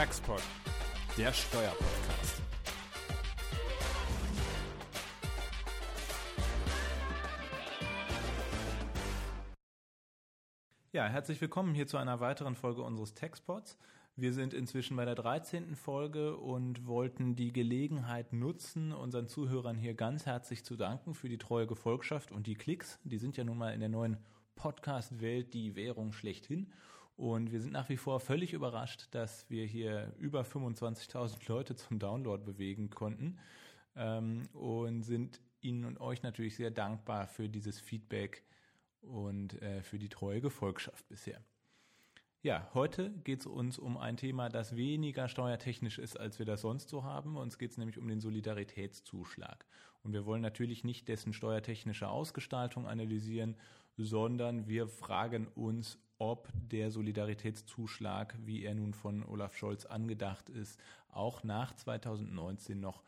[0.00, 0.40] Taxpod,
[1.18, 2.40] der Steuerpodcast.
[10.92, 13.76] Ja, herzlich willkommen hier zu einer weiteren Folge unseres Taxpods.
[14.16, 15.76] Wir sind inzwischen bei der 13.
[15.76, 21.36] Folge und wollten die Gelegenheit nutzen, unseren Zuhörern hier ganz herzlich zu danken für die
[21.36, 22.98] treue Gefolgschaft und die Klicks.
[23.04, 24.16] Die sind ja nun mal in der neuen
[24.54, 26.72] Podcast-Welt die Währung schlechthin.
[27.20, 31.98] Und wir sind nach wie vor völlig überrascht, dass wir hier über 25.000 Leute zum
[31.98, 33.38] Download bewegen konnten
[33.94, 38.42] ähm, und sind Ihnen und euch natürlich sehr dankbar für dieses Feedback
[39.02, 41.44] und äh, für die treue Gefolgschaft bisher.
[42.40, 46.62] Ja, heute geht es uns um ein Thema, das weniger steuertechnisch ist, als wir das
[46.62, 47.36] sonst so haben.
[47.36, 49.66] Uns geht es nämlich um den Solidaritätszuschlag.
[50.02, 53.58] Und wir wollen natürlich nicht dessen steuertechnische Ausgestaltung analysieren,
[53.98, 60.78] sondern wir fragen uns, ob der Solidaritätszuschlag, wie er nun von Olaf Scholz angedacht ist,
[61.08, 63.02] auch nach 2019 noch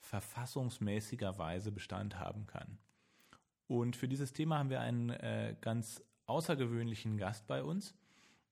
[0.00, 2.78] verfassungsmäßigerweise Bestand haben kann.
[3.66, 7.94] Und für dieses Thema haben wir einen äh, ganz außergewöhnlichen Gast bei uns.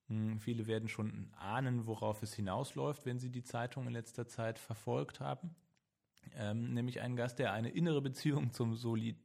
[0.09, 4.59] Hm, viele werden schon ahnen, worauf es hinausläuft, wenn sie die Zeitung in letzter Zeit
[4.59, 5.55] verfolgt haben.
[6.35, 9.17] Ähm, nämlich einen Gast, der eine innere Beziehung zum Soli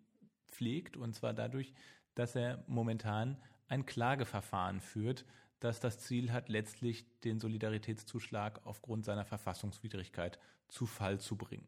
[0.49, 1.73] pflegt, und zwar dadurch,
[2.13, 3.37] dass er momentan
[3.71, 5.25] ein Klageverfahren führt,
[5.59, 11.67] das das Ziel hat, letztlich den Solidaritätszuschlag aufgrund seiner Verfassungswidrigkeit zu Fall zu bringen.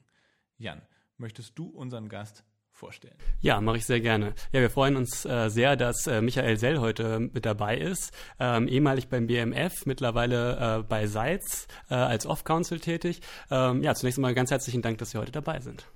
[0.58, 0.82] Jan,
[1.18, 3.16] möchtest du unseren Gast vorstellen?
[3.40, 4.34] Ja, mache ich sehr gerne.
[4.52, 8.12] Ja, wir freuen uns äh, sehr, dass äh, Michael Sell heute mit dabei ist.
[8.40, 13.22] Ähm, ehemalig beim BMF, mittlerweile äh, bei Seitz äh, als Off-Council tätig.
[13.50, 15.88] Ähm, ja, zunächst einmal ganz herzlichen Dank, dass Sie heute dabei sind.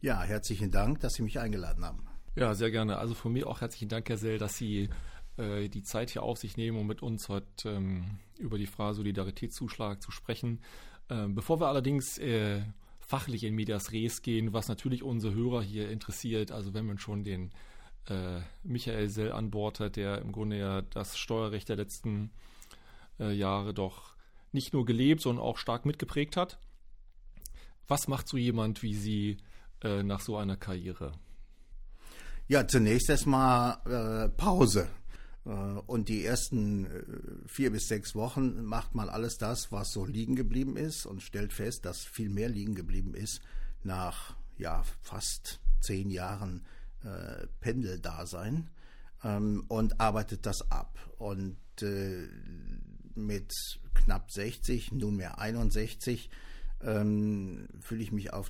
[0.00, 2.08] Ja, herzlichen Dank, dass Sie mich eingeladen haben.
[2.34, 2.96] Ja, sehr gerne.
[2.96, 4.88] Also von mir auch herzlichen Dank, Herr Sell, dass Sie
[5.36, 8.96] äh, die Zeit hier auf sich nehmen, um mit uns heute ähm, über die Frage
[8.96, 10.60] Solidaritätszuschlag zu sprechen.
[11.08, 12.62] Ähm, bevor wir allerdings äh,
[13.00, 17.24] fachlich in Medias Res gehen, was natürlich unsere Hörer hier interessiert, also wenn man schon
[17.24, 17.50] den
[18.08, 22.30] äh, Michael Sell an Bord hat, der im Grunde ja das Steuerrecht der letzten
[23.20, 24.16] äh, Jahre doch
[24.52, 26.58] nicht nur gelebt, sondern auch stark mitgeprägt hat.
[27.88, 29.36] Was macht so jemand wie Sie
[29.82, 31.12] äh, nach so einer Karriere?
[32.48, 34.88] Ja, zunächst erstmal äh, Pause.
[35.44, 37.02] Äh, und die ersten äh,
[37.46, 41.52] vier bis sechs Wochen macht man alles das, was so liegen geblieben ist und stellt
[41.52, 43.40] fest, dass viel mehr liegen geblieben ist
[43.82, 46.64] nach ja fast zehn Jahren
[47.02, 48.70] äh, Pendeldasein
[49.24, 50.98] ähm, und arbeitet das ab.
[51.18, 52.28] Und äh,
[53.14, 56.30] mit knapp 60, nunmehr 61,
[56.82, 58.48] ähm, fühle ich mich auch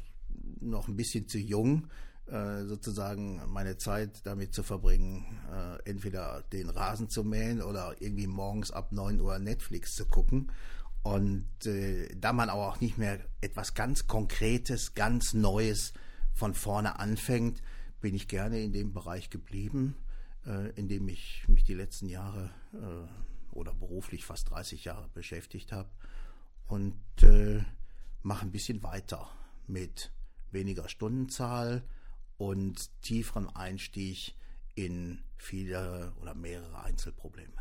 [0.60, 1.88] noch ein bisschen zu jung,
[2.26, 8.70] sozusagen meine Zeit damit zu verbringen, äh, entweder den Rasen zu mähen oder irgendwie morgens
[8.70, 10.50] ab 9 Uhr Netflix zu gucken.
[11.02, 15.92] Und äh, da man aber auch nicht mehr etwas ganz Konkretes, ganz Neues
[16.32, 17.60] von vorne anfängt,
[18.00, 19.96] bin ich gerne in dem Bereich geblieben,
[20.46, 25.72] äh, in dem ich mich die letzten Jahre äh, oder beruflich fast 30 Jahre beschäftigt
[25.72, 25.90] habe
[26.66, 27.64] und äh,
[28.22, 29.28] mache ein bisschen weiter
[29.66, 30.12] mit
[30.52, 31.82] weniger Stundenzahl,
[32.42, 34.34] und tieferen Einstieg
[34.74, 37.52] in viele oder mehrere Einzelprobleme.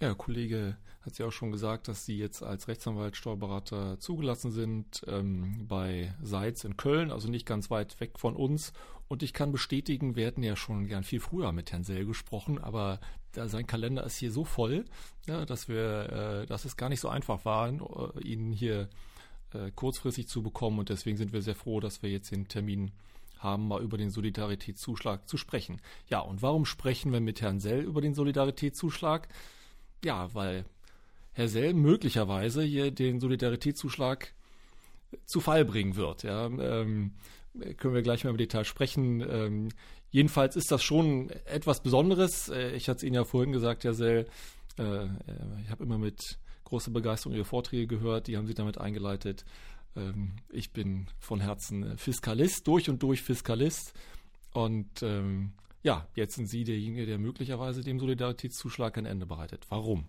[0.00, 4.52] Ja, der Kollege hat ja auch schon gesagt, dass Sie jetzt als Rechtsanwalt, Steuerberater zugelassen
[4.52, 8.72] sind ähm, bei Seitz in Köln, also nicht ganz weit weg von uns.
[9.08, 12.58] Und ich kann bestätigen, wir hätten ja schon gern viel früher mit Herrn Sell gesprochen,
[12.58, 13.00] aber
[13.32, 14.84] da, sein Kalender ist hier so voll,
[15.26, 18.88] ja, dass wir, äh, dass es gar nicht so einfach war, äh, ihn hier
[19.52, 20.78] äh, kurzfristig zu bekommen.
[20.78, 22.92] Und deswegen sind wir sehr froh, dass wir jetzt den Termin
[23.44, 25.80] haben, mal über den Solidaritätszuschlag zu sprechen.
[26.08, 29.28] Ja, und warum sprechen wir mit Herrn Sell über den Solidaritätszuschlag?
[30.04, 30.64] Ja, weil
[31.32, 34.32] Herr Sell möglicherweise hier den Solidaritätszuschlag
[35.26, 36.24] zu Fall bringen wird.
[36.24, 37.12] Ja, ähm,
[37.76, 39.20] können wir gleich mal im Detail sprechen.
[39.20, 39.68] Ähm,
[40.10, 42.48] jedenfalls ist das schon etwas Besonderes.
[42.48, 44.26] Äh, ich hatte es Ihnen ja vorhin gesagt, Herr Sell,
[44.78, 45.04] äh,
[45.62, 49.44] ich habe immer mit großer Begeisterung Ihre Vorträge gehört, die haben Sie damit eingeleitet.
[49.96, 53.92] Ähm, ich bin von Herzen Fiskalist, durch und durch Fiskalist.
[54.52, 55.52] Und ähm,
[55.82, 59.66] ja, jetzt sind Sie derjenige, der möglicherweise dem Solidaritätszuschlag ein Ende bereitet.
[59.68, 60.06] Warum?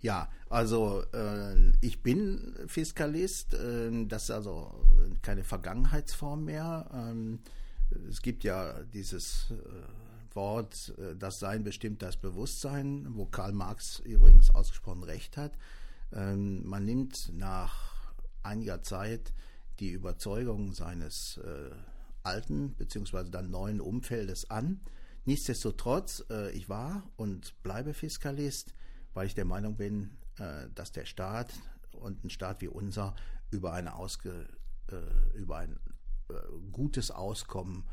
[0.00, 3.54] Ja, also äh, ich bin Fiskalist.
[3.54, 4.72] Äh, das ist also
[5.22, 6.88] keine Vergangenheitsform mehr.
[6.92, 7.40] Ähm,
[8.08, 14.00] es gibt ja dieses äh, Wort, äh, das Sein bestimmt das Bewusstsein, wo Karl Marx
[14.00, 15.52] übrigens ausgesprochen recht hat.
[16.12, 17.95] Ähm, man nimmt nach
[18.46, 19.32] einiger Zeit
[19.80, 21.70] die Überzeugung seines äh,
[22.22, 23.30] alten bzw.
[23.30, 24.80] dann neuen Umfeldes an.
[25.24, 28.74] Nichtsdestotrotz, äh, ich war und bleibe Fiskalist,
[29.12, 31.52] weil ich der Meinung bin, äh, dass der Staat
[31.92, 33.14] und ein Staat wie unser
[33.50, 34.48] über, eine Ausge,
[34.90, 35.78] äh, über ein
[36.28, 36.34] äh,
[36.72, 37.84] gutes Auskommen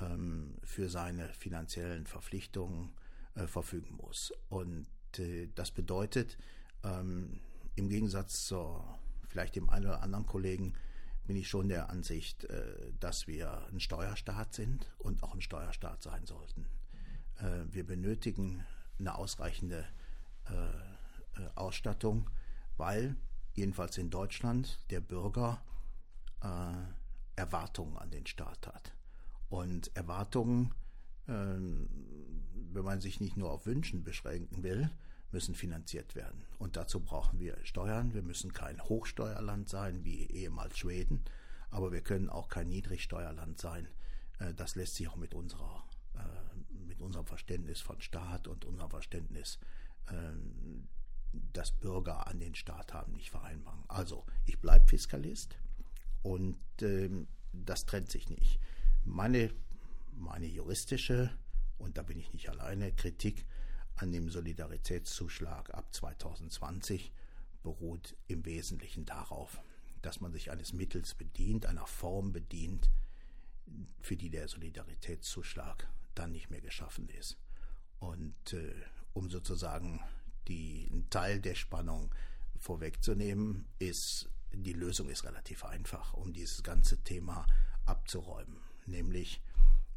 [0.00, 2.92] ähm, für seine finanziellen Verpflichtungen
[3.34, 4.32] äh, verfügen muss.
[4.48, 4.86] Und
[5.54, 6.36] das bedeutet,
[6.84, 7.40] ähm,
[7.76, 8.84] im Gegensatz zu
[9.28, 10.74] vielleicht dem einen oder anderen Kollegen,
[11.28, 16.02] bin ich schon der Ansicht, äh, dass wir ein Steuerstaat sind und auch ein Steuerstaat
[16.02, 16.66] sein sollten.
[17.36, 18.64] Äh, wir benötigen
[18.98, 19.84] eine ausreichende
[20.46, 22.30] äh, Ausstattung,
[22.78, 23.14] weil
[23.54, 25.62] jedenfalls in Deutschland der Bürger
[27.34, 28.92] Erwartungen an den Staat hat.
[29.48, 30.72] Und Erwartungen,
[31.26, 31.88] ähm,
[32.72, 34.88] wenn man sich nicht nur auf Wünschen beschränken will,
[35.30, 36.44] müssen finanziert werden.
[36.58, 38.14] Und dazu brauchen wir Steuern.
[38.14, 41.22] Wir müssen kein Hochsteuerland sein wie ehemals Schweden,
[41.70, 43.88] aber wir können auch kein Niedrigsteuerland sein.
[44.38, 45.84] Äh, das lässt sich auch mit unserer
[46.14, 46.48] äh,
[46.86, 49.58] mit unserem Verständnis von Staat und unserem Verständnis,
[50.10, 50.88] ähm,
[51.52, 53.84] das Bürger an den Staat haben, nicht vereinbaren.
[53.88, 55.56] Also ich bleibe Fiskalist
[56.22, 58.58] und ähm, das trennt sich nicht.
[59.04, 59.50] Meine,
[60.12, 61.30] meine juristische,
[61.78, 63.46] und da bin ich nicht alleine, Kritik
[63.98, 67.12] an dem Solidaritätszuschlag ab 2020
[67.62, 69.60] beruht im Wesentlichen darauf,
[70.02, 72.90] dass man sich eines Mittels bedient, einer Form bedient,
[74.00, 77.36] für die der Solidaritätszuschlag dann nicht mehr geschaffen ist.
[77.98, 78.74] Und äh,
[79.12, 80.00] um sozusagen
[80.46, 82.14] die, einen Teil der Spannung
[82.58, 87.46] vorwegzunehmen, ist die Lösung ist relativ einfach, um dieses ganze Thema
[87.84, 88.56] abzuräumen,
[88.86, 89.42] nämlich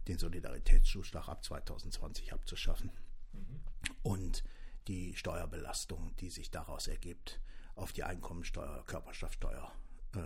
[0.08, 2.92] den Solidaritätszuschlag ab 2020 abzuschaffen
[3.34, 3.62] mhm.
[4.04, 4.44] Und
[4.88, 7.40] die Steuerbelastung, die sich daraus ergibt,
[7.76, 9.72] auf die Einkommensteuer, Körperschaftsteuer
[10.16, 10.20] äh,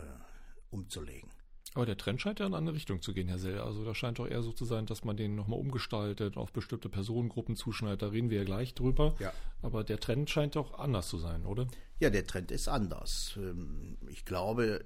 [0.70, 1.30] umzulegen.
[1.74, 3.60] Aber der Trend scheint ja in eine andere Richtung zu gehen, Herr Sell.
[3.60, 6.88] Also da scheint doch eher so zu sein, dass man den nochmal umgestaltet, auf bestimmte
[6.88, 8.02] Personengruppen zuschneidet.
[8.02, 9.14] Da reden wir ja gleich drüber.
[9.20, 9.34] Ja.
[9.62, 11.68] Aber der Trend scheint doch anders zu sein, oder?
[12.00, 13.34] Ja, der Trend ist anders.
[13.36, 14.86] Ähm, ich glaube,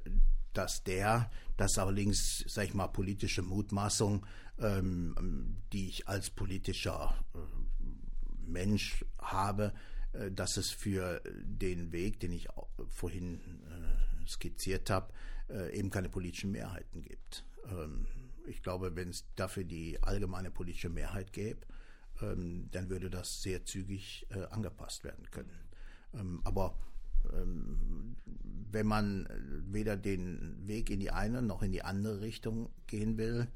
[0.54, 4.26] dass der, das allerdings, sag ich mal, politische Mutmaßung,
[4.58, 7.79] ähm, die ich als politischer äh,
[8.52, 9.74] Mensch habe,
[10.14, 12.48] äh, dass es für den Weg, den ich
[12.88, 15.14] vorhin äh, skizziert habe,
[15.50, 17.46] äh, eben keine politischen Mehrheiten gibt.
[17.66, 18.08] Ähm,
[18.48, 21.62] ich glaube, wenn es dafür die allgemeine politische Mehrheit gäbe,
[22.22, 25.52] ähm, dann würde das sehr zügig angepasst werden können.
[26.14, 26.76] Ähm, aber
[28.72, 29.28] wenn man
[29.68, 33.48] weder den Weg in die eine noch in die andere Richtung gehen will,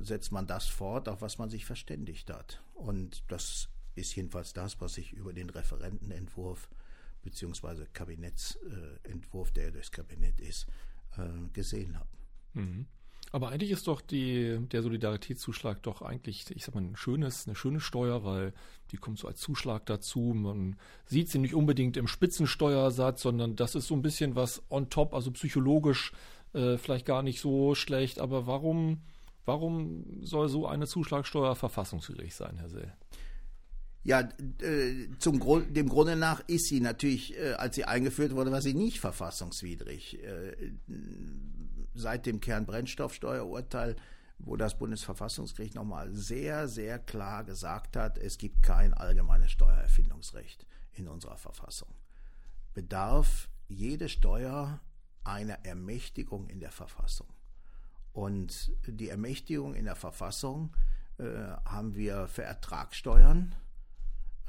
[0.00, 2.62] setzt man das fort, auf was man sich verständigt hat.
[2.74, 6.68] Und das ist jedenfalls das, was ich über den Referentenentwurf
[7.22, 10.66] beziehungsweise Kabinettsentwurf, der durchs Kabinett ist,
[11.16, 12.08] äh, gesehen habe.
[12.54, 12.86] Mhm.
[13.32, 17.56] Aber eigentlich ist doch die, der Solidaritätszuschlag doch eigentlich, ich sag mal, ein schönes, eine
[17.56, 18.52] schöne Steuer, weil
[18.92, 20.32] die kommt so als Zuschlag dazu.
[20.34, 20.76] Man
[21.06, 25.12] sieht sie nicht unbedingt im Spitzensteuersatz, sondern das ist so ein bisschen was on top,
[25.12, 26.12] also psychologisch
[26.54, 28.20] äh, vielleicht gar nicht so schlecht.
[28.20, 29.02] Aber warum,
[29.44, 32.92] warum soll so eine Zuschlagsteuer verfassungswidrig sein, Herr Sell?
[34.06, 34.20] Ja,
[34.62, 38.62] äh, zum Grund, dem Grunde nach ist sie natürlich, äh, als sie eingeführt wurde, war
[38.62, 40.22] sie nicht verfassungswidrig.
[40.22, 40.74] Äh,
[41.92, 43.96] seit dem Kernbrennstoffsteuerurteil,
[44.38, 51.08] wo das Bundesverfassungsgericht nochmal sehr, sehr klar gesagt hat, es gibt kein allgemeines Steuererfindungsrecht in
[51.08, 51.92] unserer Verfassung,
[52.74, 54.78] bedarf jede Steuer
[55.24, 57.26] einer Ermächtigung in der Verfassung.
[58.12, 60.76] Und die Ermächtigung in der Verfassung
[61.18, 61.24] äh,
[61.64, 63.52] haben wir für Ertragssteuern,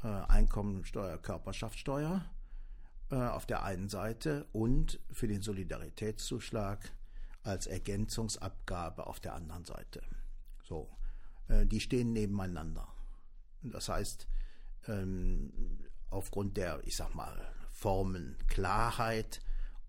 [0.06, 2.24] Einkommensteuer, Körperschaftssteuer
[3.10, 6.92] äh, auf der einen Seite und für den Solidaritätszuschlag
[7.42, 10.02] als Ergänzungsabgabe auf der anderen Seite.
[10.62, 10.90] So,
[11.48, 12.86] äh, die stehen nebeneinander.
[13.62, 14.28] Das heißt,
[14.86, 17.40] ähm, aufgrund der, ich sag mal,
[17.70, 19.40] Formenklarheit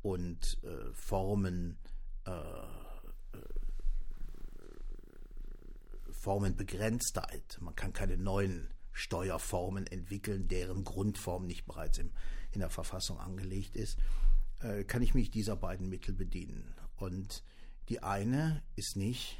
[0.02, 1.78] und äh, Formen
[2.26, 3.44] äh, äh,
[6.12, 7.58] Formenbegrenztheit.
[7.62, 12.12] Man kann keine neuen Steuerformen entwickeln, deren Grundform nicht bereits im,
[12.52, 13.98] in der Verfassung angelegt ist,
[14.62, 16.74] äh, kann ich mich dieser beiden Mittel bedienen.
[16.96, 17.44] Und
[17.88, 19.38] die eine ist nicht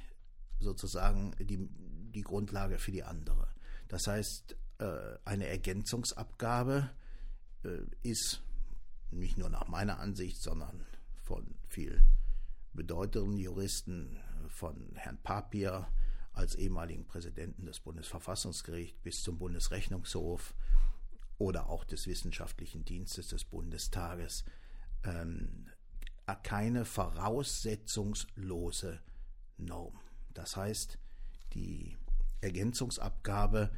[0.60, 1.68] sozusagen die,
[2.14, 3.48] die Grundlage für die andere.
[3.88, 6.90] Das heißt, äh, eine Ergänzungsabgabe
[7.64, 8.42] äh, ist
[9.12, 10.86] nicht nur nach meiner Ansicht, sondern
[11.24, 12.04] von viel
[12.74, 15.88] bedeutenden Juristen, von Herrn Papier,
[16.40, 20.56] als ehemaligen Präsidenten des Bundesverfassungsgerichts bis zum Bundesrechnungshof
[21.38, 24.46] oder auch des Wissenschaftlichen Dienstes des Bundestages
[25.04, 25.68] ähm,
[26.44, 29.02] keine voraussetzungslose
[29.58, 30.00] Norm.
[30.34, 30.98] Das heißt,
[31.54, 31.98] die
[32.42, 33.72] Ergänzungsabgabe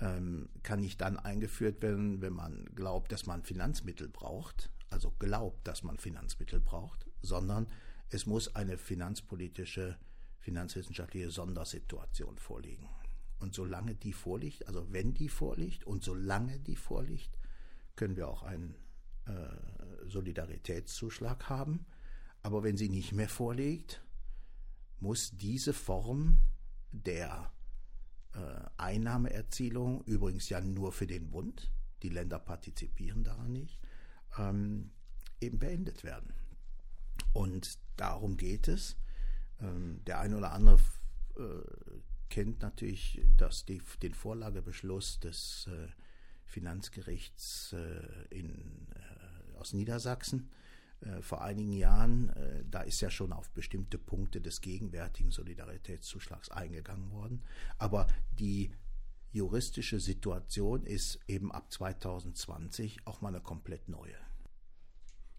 [0.00, 5.66] ähm, kann nicht dann eingeführt werden, wenn man glaubt, dass man Finanzmittel braucht, also glaubt,
[5.66, 7.68] dass man Finanzmittel braucht, sondern
[8.10, 9.96] es muss eine finanzpolitische,
[10.42, 12.88] finanzwissenschaftliche Sondersituation vorliegen.
[13.38, 17.38] Und solange die vorliegt, also wenn die vorliegt und solange die vorliegt,
[17.96, 18.74] können wir auch einen
[19.26, 19.32] äh,
[20.06, 21.86] Solidaritätszuschlag haben.
[22.42, 24.02] Aber wenn sie nicht mehr vorliegt,
[24.98, 26.38] muss diese Form
[26.90, 27.52] der
[28.34, 28.38] äh,
[28.76, 31.70] Einnahmeerzielung, übrigens ja nur für den Bund,
[32.02, 33.80] die Länder partizipieren daran nicht,
[34.38, 34.90] ähm,
[35.40, 36.32] eben beendet werden.
[37.32, 38.96] Und darum geht es.
[39.62, 40.78] Ähm, der eine oder andere
[41.36, 41.42] äh,
[42.28, 45.88] kennt natürlich das, die, den Vorlagebeschluss des äh,
[46.44, 48.88] Finanzgerichts äh, in,
[49.58, 50.50] aus Niedersachsen
[51.20, 52.32] vor einigen Jahren.
[52.70, 57.42] Da ist ja schon auf bestimmte Punkte des gegenwärtigen Solidaritätszuschlags eingegangen worden.
[57.76, 58.06] Aber
[58.38, 58.70] die
[59.32, 64.14] juristische Situation ist eben ab 2020 auch mal eine komplett neue.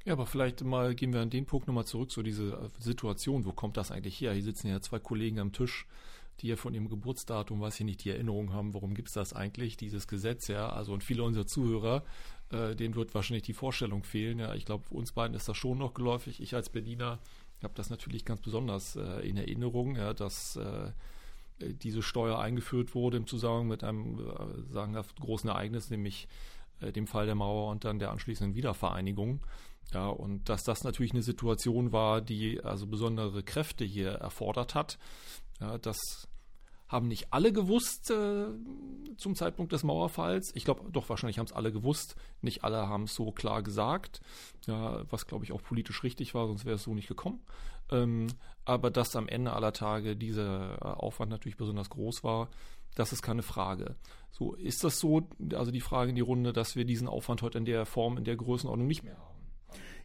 [0.06, 3.46] Ja, aber vielleicht mal gehen wir an den Punkt nochmal zurück, so diese äh, Situation,
[3.46, 4.34] wo kommt das eigentlich her?
[4.34, 5.88] Hier sitzen ja zwei Kollegen am Tisch,
[6.40, 9.34] die ja von ihrem Geburtsdatum, weiß ich nicht, die Erinnerung haben, warum gibt es das
[9.34, 12.04] eigentlich, dieses Gesetz, ja, also und viele unserer Zuhörer,
[12.50, 15.78] äh, denen wird wahrscheinlich die Vorstellung fehlen, ja, ich glaube, uns beiden ist das schon
[15.78, 17.20] noch geläufig, ich als Berliner
[17.64, 20.92] habe das natürlich ganz besonders äh, in Erinnerung, ja, dass äh,
[21.60, 26.28] diese Steuer eingeführt wurde im Zusammenhang mit einem äh, sagenhaft großen Ereignis, nämlich
[26.82, 29.40] äh, dem Fall der Mauer und dann der anschließenden Wiedervereinigung.
[29.92, 34.98] Ja, und dass das natürlich eine Situation war, die also besondere Kräfte hier erfordert hat.
[35.60, 36.28] Ja, das
[36.94, 38.46] haben nicht alle gewusst äh,
[39.18, 40.52] zum Zeitpunkt des Mauerfalls.
[40.54, 42.16] Ich glaube, doch wahrscheinlich haben es alle gewusst.
[42.42, 44.22] Nicht alle haben es so klar gesagt,
[44.68, 47.42] ja, was glaube ich auch politisch richtig war, sonst wäre es so nicht gekommen.
[47.92, 48.28] Ähm,
[48.64, 52.50] aber dass am Ende aller Tage dieser äh, Aufwand natürlich besonders groß war,
[52.96, 53.96] das ist keine Frage.
[54.30, 57.58] So ist das so, also die Frage in die Runde, dass wir diesen Aufwand heute
[57.58, 59.33] in der Form, in der Größenordnung nicht mehr haben.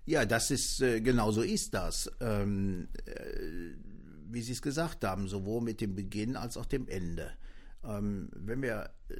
[0.08, 2.10] Ja, das ist äh, genau so ist das.
[2.20, 3.74] Ähm, äh,
[4.30, 7.30] wie Sie es gesagt haben, sowohl mit dem Beginn als auch dem Ende.
[7.84, 9.16] Ähm, wenn wir, äh,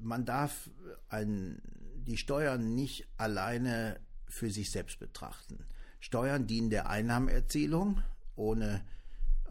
[0.00, 0.70] man darf
[1.08, 1.60] ein,
[1.96, 3.98] die Steuern nicht alleine
[4.28, 5.64] für sich selbst betrachten.
[5.98, 8.00] Steuern dienen der Einnahmenerzielung
[8.36, 8.84] ohne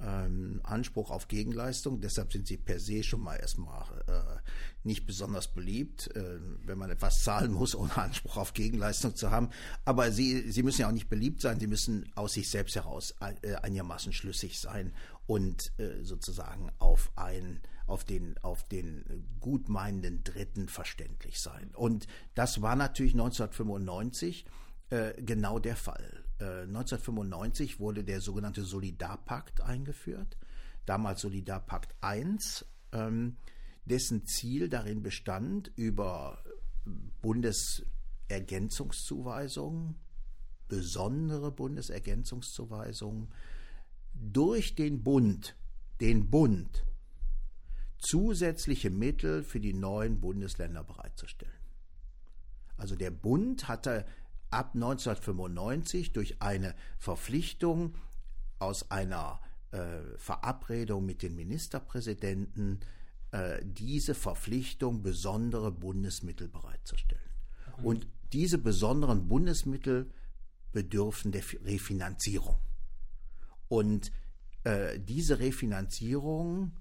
[0.02, 2.02] ähm, Anspruch auf Gegenleistung.
[2.02, 4.40] Deshalb sind sie per se schon mal erstmal äh,
[4.84, 9.50] nicht besonders beliebt, äh, wenn man etwas zahlen muss, ohne Anspruch auf Gegenleistung zu haben.
[9.84, 13.16] Aber sie, sie müssen ja auch nicht beliebt sein, sie müssen aus sich selbst heraus
[13.42, 14.94] äh, einigermaßen schlüssig sein
[15.28, 21.70] und äh, sozusagen auf ein auf den, auf den gutmeinenden Dritten verständlich sein.
[21.76, 24.46] Und das war natürlich 1995
[24.90, 26.25] äh, genau der Fall.
[26.40, 30.38] 1995 äh, wurde der sogenannte Solidarpakt eingeführt,
[30.86, 32.38] damals Solidarpakt I,
[32.92, 33.38] ähm,
[33.86, 36.44] dessen Ziel darin bestand, über
[37.22, 39.96] Bundesergänzungszuweisungen,
[40.68, 43.32] besondere Bundesergänzungszuweisungen,
[44.14, 45.56] durch den Bund,
[46.02, 46.86] den Bund,
[47.98, 51.52] zusätzliche Mittel für die neuen Bundesländer bereitzustellen.
[52.78, 54.06] Also der Bund hatte
[54.50, 57.96] ab 1995 durch eine Verpflichtung
[58.60, 62.80] aus einer äh, Verabredung mit den Ministerpräsidenten
[63.32, 67.30] äh, diese Verpflichtung, besondere Bundesmittel bereitzustellen.
[67.80, 67.86] Mhm.
[67.86, 70.10] Und diese besonderen Bundesmittel
[70.72, 72.58] bedürfen der Refinanzierung.
[73.68, 74.12] Und
[74.64, 76.72] äh, diese Refinanzierung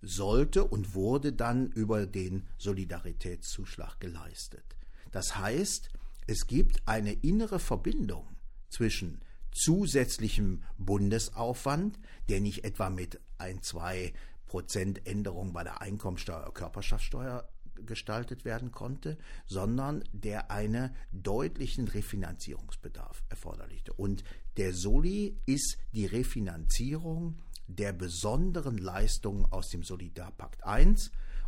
[0.00, 4.76] sollte und wurde dann über den Solidaritätszuschlag geleistet.
[5.10, 5.90] Das heißt,
[6.28, 8.36] es gibt eine innere Verbindung
[8.68, 9.20] zwischen
[9.50, 14.12] zusätzlichem Bundesaufwand, der nicht etwa mit ein, zwei
[14.46, 17.48] Prozent Änderung bei der Einkommensteuer, Körperschaftssteuer
[17.86, 19.16] gestaltet werden konnte,
[19.46, 23.94] sondern der einen deutlichen Refinanzierungsbedarf erforderlichte.
[23.94, 24.22] Und
[24.58, 30.94] der Soli ist die Refinanzierung der besonderen Leistungen aus dem Solidarpakt I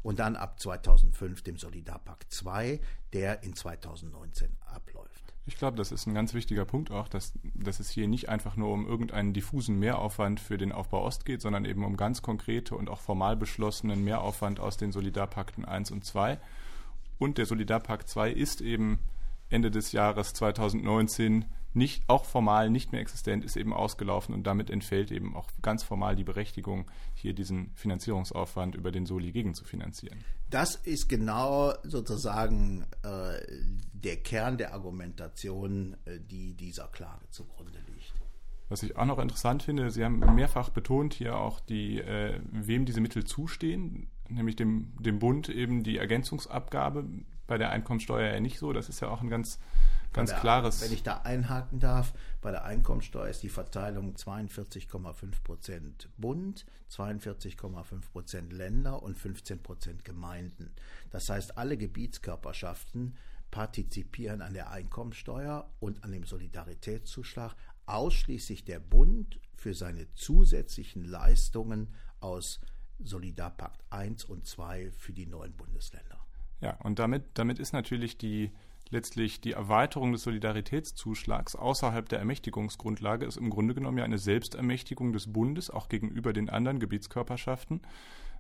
[0.02, 2.80] und dann ab 2005 dem Solidarpakt II,
[3.12, 5.35] der in 2019 abläuft.
[5.47, 8.57] Ich glaube, das ist ein ganz wichtiger Punkt auch, dass, dass es hier nicht einfach
[8.57, 12.76] nur um irgendeinen diffusen Mehraufwand für den Aufbau Ost geht, sondern eben um ganz konkrete
[12.76, 16.38] und auch formal beschlossenen Mehraufwand aus den Solidarpakten 1 und 2.
[17.19, 19.00] Und der Solidarpakt 2 ist eben
[19.49, 24.71] Ende des Jahres 2019 nicht, auch formal nicht mehr existent, ist eben ausgelaufen und damit
[24.71, 29.65] entfällt eben auch ganz formal die Berechtigung, hier diesen Finanzierungsaufwand über den Soli gegen zu
[29.65, 30.25] finanzieren.
[30.49, 33.41] Das ist genau sozusagen äh,
[33.93, 38.15] der Kern der Argumentation, äh, die dieser Klage zugrunde liegt.
[38.69, 42.85] Was ich auch noch interessant finde, Sie haben mehrfach betont hier auch, die, äh, wem
[42.85, 47.05] diese Mittel zustehen, nämlich dem, dem Bund eben die Ergänzungsabgabe,
[47.49, 48.73] bei der Einkommensteuer ja nicht so.
[48.73, 49.59] Das ist ja auch ein ganz
[50.12, 50.83] ganz der, klares.
[50.83, 58.11] Wenn ich da einhaken darf, bei der Einkommensteuer ist die Verteilung 42,5 Prozent Bund, 42,5
[58.12, 60.73] Prozent Länder und 15 Prozent Gemeinden.
[61.11, 63.17] Das heißt, alle Gebietskörperschaften
[63.50, 67.55] partizipieren an der Einkommensteuer und an dem Solidaritätszuschlag,
[67.87, 71.88] ausschließlich der Bund für seine zusätzlichen Leistungen
[72.21, 72.61] aus
[73.02, 76.21] Solidarpakt 1 und 2 für die neuen Bundesländer.
[76.61, 78.52] Ja, und damit, damit ist natürlich die
[78.90, 85.12] letztlich die Erweiterung des Solidaritätszuschlags außerhalb der Ermächtigungsgrundlage ist im Grunde genommen ja eine Selbstermächtigung
[85.12, 87.82] des Bundes, auch gegenüber den anderen Gebietskörperschaften,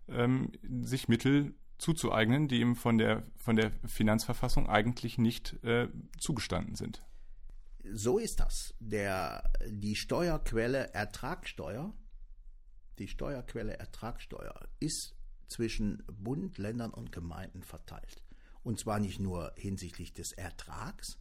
[0.08, 0.52] ähm,
[0.82, 5.88] sich Mittel zuzueignen, die ihm von der, von der Finanzverfassung eigentlich nicht äh,
[6.18, 7.02] zugestanden sind.
[7.92, 8.74] So ist das.
[8.78, 11.94] Der, die Steuerquelle Ertragssteuer,
[12.98, 15.16] die Steuerquelle Ertragssteuer ist
[15.48, 18.22] zwischen Bund, Ländern und Gemeinden verteilt.
[18.62, 21.18] Und zwar nicht nur hinsichtlich des Ertrags,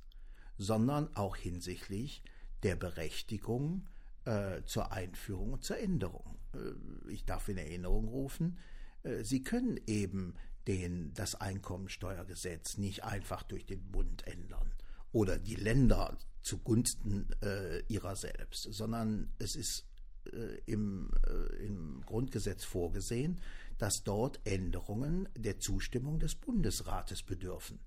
[0.57, 2.21] sondern auch hinsichtlich
[2.63, 3.87] der Berechtigung
[4.25, 6.37] äh, zur Einführung und zur Änderung.
[6.53, 8.57] Äh, ich darf in Erinnerung rufen,
[9.03, 10.35] äh, Sie können eben
[10.67, 14.71] den, das Einkommensteuergesetz nicht einfach durch den Bund ändern
[15.11, 19.85] oder die Länder zugunsten äh, ihrer selbst, sondern es ist
[20.31, 23.41] äh, im, äh, im Grundgesetz vorgesehen,
[23.79, 27.79] dass dort Änderungen der Zustimmung des Bundesrates bedürfen.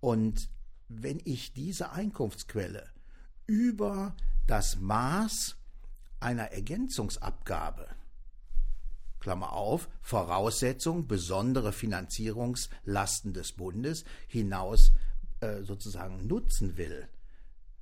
[0.00, 0.50] Und
[0.88, 2.88] wenn ich diese Einkunftsquelle
[3.46, 5.56] über das Maß
[6.20, 7.86] einer Ergänzungsabgabe
[9.20, 14.92] Klammer auf, Voraussetzung, besondere Finanzierungslasten des Bundes hinaus
[15.40, 17.08] äh, sozusagen nutzen will,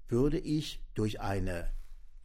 [0.07, 1.73] würde ich durch eine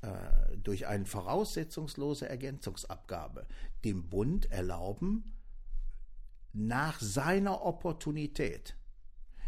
[0.02, 3.48] äh, durch eine voraussetzungslose Ergänzungsabgabe
[3.84, 5.34] dem Bund erlauben,
[6.54, 8.76] nach seiner Opportunität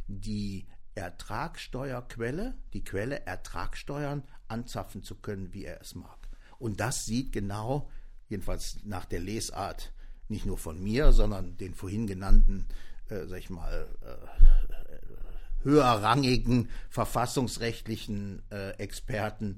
[0.08, 6.18] die Ertragssteuerquelle, die Quelle Ertragssteuern anzapfen zu können, wie er es mag.
[6.58, 7.90] Und das sieht genau
[8.28, 9.94] jedenfalls nach der Lesart,
[10.28, 12.68] nicht nur von mir, sondern den vorhin genannten,
[13.10, 19.58] äh, sag ich mal, äh, höherrangigen verfassungsrechtlichen äh, Experten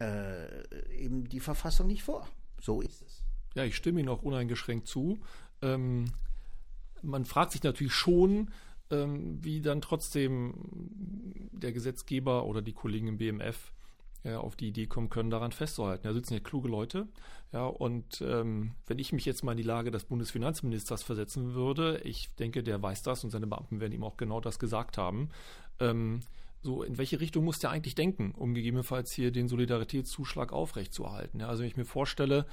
[0.00, 0.64] äh,
[0.96, 2.26] eben die Verfassung nicht vor.
[2.60, 3.22] So ist es.
[3.54, 5.18] Ja, ich stimme Ihnen auch uneingeschränkt zu.
[5.62, 6.06] Ähm,
[7.02, 8.50] man fragt sich natürlich schon,
[8.90, 10.54] ähm, wie dann trotzdem
[11.52, 13.72] der Gesetzgeber oder die Kollegen im BMF
[14.24, 16.04] ja, auf die Idee kommen können, daran festzuhalten.
[16.04, 17.08] Da sitzen ja kluge Leute.
[17.52, 22.00] Ja, und ähm, wenn ich mich jetzt mal in die Lage des Bundesfinanzministers versetzen würde,
[22.04, 25.30] ich denke, der weiß das und seine Beamten werden ihm auch genau das gesagt haben.
[25.80, 26.20] Ähm,
[26.62, 31.40] so, in welche Richtung muss der eigentlich denken, um gegebenenfalls hier den Solidaritätszuschlag aufrechtzuerhalten?
[31.40, 32.46] Ja, also wenn ich mir vorstelle,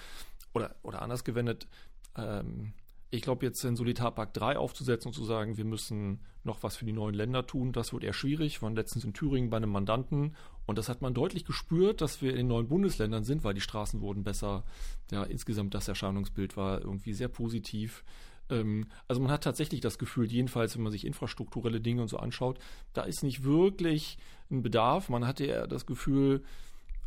[0.53, 1.67] oder, oder anders gewendet,
[2.15, 2.73] ähm,
[3.09, 6.85] ich glaube, jetzt den Solidarpakt 3 aufzusetzen und zu sagen, wir müssen noch was für
[6.85, 8.61] die neuen Länder tun, das wird eher schwierig.
[8.61, 12.31] Waren letztens in Thüringen bei einem Mandanten und das hat man deutlich gespürt, dass wir
[12.31, 14.65] in den neuen Bundesländern sind, weil die Straßen wurden besser.
[15.11, 18.03] Ja, insgesamt das Erscheinungsbild war irgendwie sehr positiv.
[18.49, 22.17] Ähm, also man hat tatsächlich das Gefühl, jedenfalls, wenn man sich infrastrukturelle Dinge und so
[22.17, 22.59] anschaut,
[22.93, 24.17] da ist nicht wirklich
[24.49, 25.09] ein Bedarf.
[25.09, 26.43] Man hatte eher das Gefühl,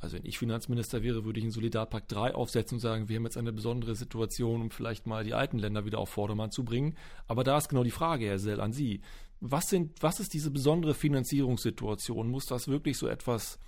[0.01, 3.25] also wenn ich Finanzminister wäre, würde ich einen Solidarpakt 3 aufsetzen und sagen, wir haben
[3.25, 6.97] jetzt eine besondere Situation, um vielleicht mal die alten Länder wieder auf Vordermann zu bringen.
[7.29, 9.03] Aber da ist genau die Frage, Herr Sell, an Sie.
[9.41, 12.29] Was, sind, was ist diese besondere Finanzierungssituation?
[12.29, 13.59] Muss das wirklich so etwas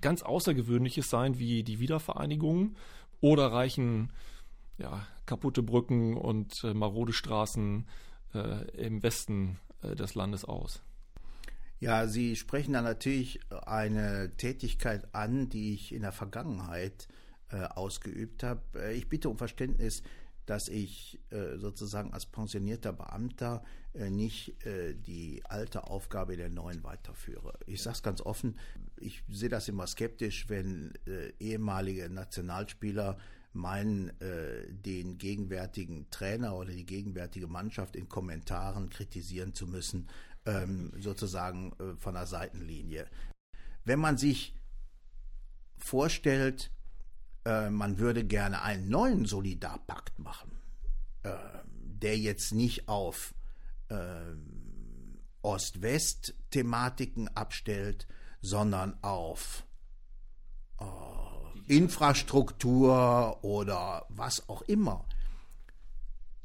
[0.00, 2.74] ganz Außergewöhnliches sein wie die Wiedervereinigung?
[3.20, 4.10] Oder reichen
[4.78, 7.86] ja, kaputte Brücken und äh, marode Straßen
[8.34, 10.82] äh, im Westen äh, des Landes aus?
[11.80, 17.08] Ja, Sie sprechen da natürlich eine Tätigkeit an, die ich in der Vergangenheit
[17.50, 18.62] äh, ausgeübt habe.
[18.74, 20.02] Äh, ich bitte um Verständnis,
[20.46, 23.62] dass ich äh, sozusagen als pensionierter Beamter
[24.10, 24.56] nicht
[25.06, 27.56] die alte Aufgabe der neuen weiterführe.
[27.64, 28.58] Ich sage es ganz offen,
[28.96, 30.92] ich sehe das immer skeptisch, wenn
[31.38, 33.18] ehemalige Nationalspieler
[33.54, 34.12] meinen,
[34.84, 40.08] den gegenwärtigen Trainer oder die gegenwärtige Mannschaft in Kommentaren kritisieren zu müssen
[40.46, 43.06] ähm, sozusagen äh, von der Seitenlinie.
[43.84, 44.54] Wenn man sich
[45.76, 46.70] vorstellt,
[47.44, 50.58] äh, man würde gerne einen neuen Solidarpakt machen,
[51.22, 51.30] äh,
[51.66, 53.34] der jetzt nicht auf
[53.90, 58.06] ähm, Ost-West-Thematiken abstellt,
[58.40, 59.66] sondern auf
[60.80, 60.84] äh,
[61.66, 65.04] Infrastruktur oder was auch immer.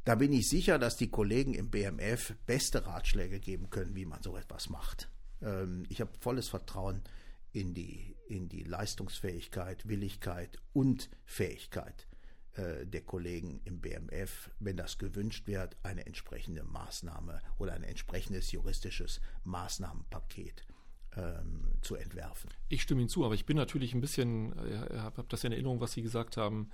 [0.05, 4.23] Da bin ich sicher, dass die Kollegen im BMF beste Ratschläge geben können, wie man
[4.23, 5.09] so etwas macht.
[5.41, 7.03] Ähm, ich habe volles Vertrauen
[7.51, 12.07] in die, in die Leistungsfähigkeit, Willigkeit und Fähigkeit
[12.53, 18.51] äh, der Kollegen im BMF, wenn das gewünscht wird, eine entsprechende Maßnahme oder ein entsprechendes
[18.51, 20.65] juristisches Maßnahmenpaket
[21.15, 22.49] ähm, zu entwerfen.
[22.67, 25.51] Ich stimme Ihnen zu, aber ich bin natürlich ein bisschen, äh, habe hab das in
[25.51, 26.69] Erinnerung, was Sie gesagt haben,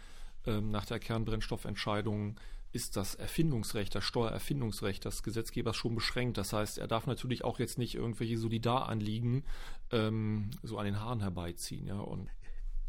[0.45, 2.39] ähm, nach der Kernbrennstoffentscheidung
[2.71, 6.37] ist das Erfindungsrecht, das Steuererfindungsrecht des Gesetzgebers schon beschränkt.
[6.37, 9.45] Das heißt, er darf natürlich auch jetzt nicht irgendwelche Solidaranliegen
[9.91, 11.87] ähm, so an den Haaren herbeiziehen.
[11.87, 12.29] Ja, und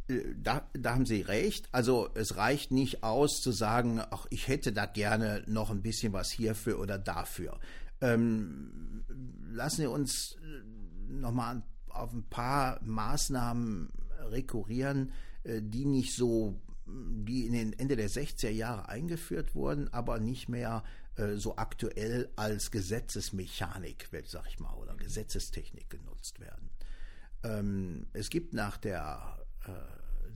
[0.08, 1.68] äh, da, da haben Sie recht.
[1.70, 6.12] Also es reicht nicht aus zu sagen, ach, ich hätte da gerne noch ein bisschen
[6.12, 7.60] was hierfür oder dafür.
[8.00, 9.04] Ähm,
[9.52, 10.76] lassen Sie uns äh,
[11.08, 13.90] nochmal auf ein paar Maßnahmen
[14.30, 15.12] rekurrieren,
[15.44, 20.48] äh, die nicht so, die in den Ende der 60er Jahre eingeführt wurden, aber nicht
[20.48, 20.84] mehr
[21.16, 26.70] äh, so aktuell als Gesetzesmechanik, sag ich mal, oder Gesetzestechnik genutzt werden.
[27.42, 29.38] Ähm, es gibt nach der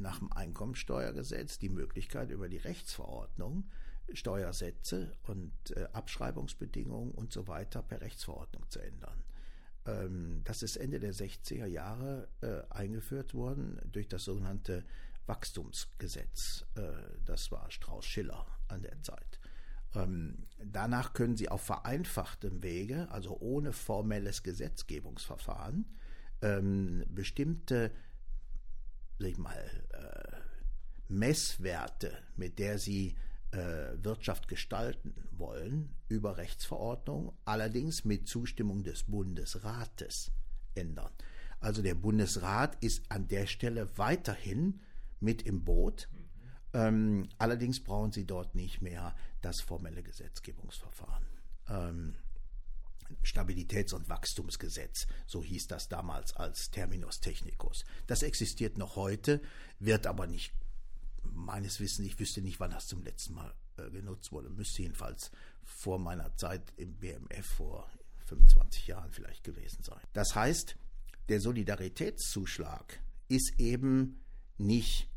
[0.01, 3.71] nach dem Einkommensteuergesetz die Möglichkeit, über die Rechtsverordnung
[4.13, 9.23] Steuersätze und äh, Abschreibungsbedingungen und so weiter per Rechtsverordnung zu ändern.
[9.87, 14.85] Ähm, das ist Ende der 60er Jahre äh, eingeführt worden durch das sogenannte
[15.27, 16.67] Wachstumsgesetz.
[16.75, 16.83] Äh,
[17.25, 19.41] das war Strauß-Schiller an der Zeit.
[19.95, 25.85] Ähm, danach können Sie auf vereinfachtem Wege, also ohne formelles Gesetzgebungsverfahren,
[26.43, 27.91] ähm, bestimmte
[29.21, 30.37] sag ich mal, äh,
[31.09, 33.15] Messwerte, mit der sie
[33.53, 40.31] Wirtschaft gestalten wollen, über Rechtsverordnung, allerdings mit Zustimmung des Bundesrates
[40.75, 41.13] ändern.
[41.59, 44.81] Also der Bundesrat ist an der Stelle weiterhin
[45.21, 46.09] mit im Boot.
[46.73, 51.27] Ähm, allerdings brauchen sie dort nicht mehr das formelle Gesetzgebungsverfahren.
[51.69, 52.15] Ähm,
[53.25, 57.85] Stabilitäts- und Wachstumsgesetz, so hieß das damals als Terminus technicus.
[58.07, 59.43] Das existiert noch heute,
[59.81, 60.53] wird aber nicht,
[61.23, 65.31] meines Wissens, ich wüsste nicht, wann das zum letzten Mal äh, genutzt wurde, müsste jedenfalls
[65.65, 67.91] vor meiner Zeit im BMF vor
[68.27, 70.01] 25 Jahren vielleicht gewesen sein.
[70.13, 70.77] Das heißt,
[71.29, 74.25] der Solidaritätszuschlag ist eben
[74.59, 75.09] nicht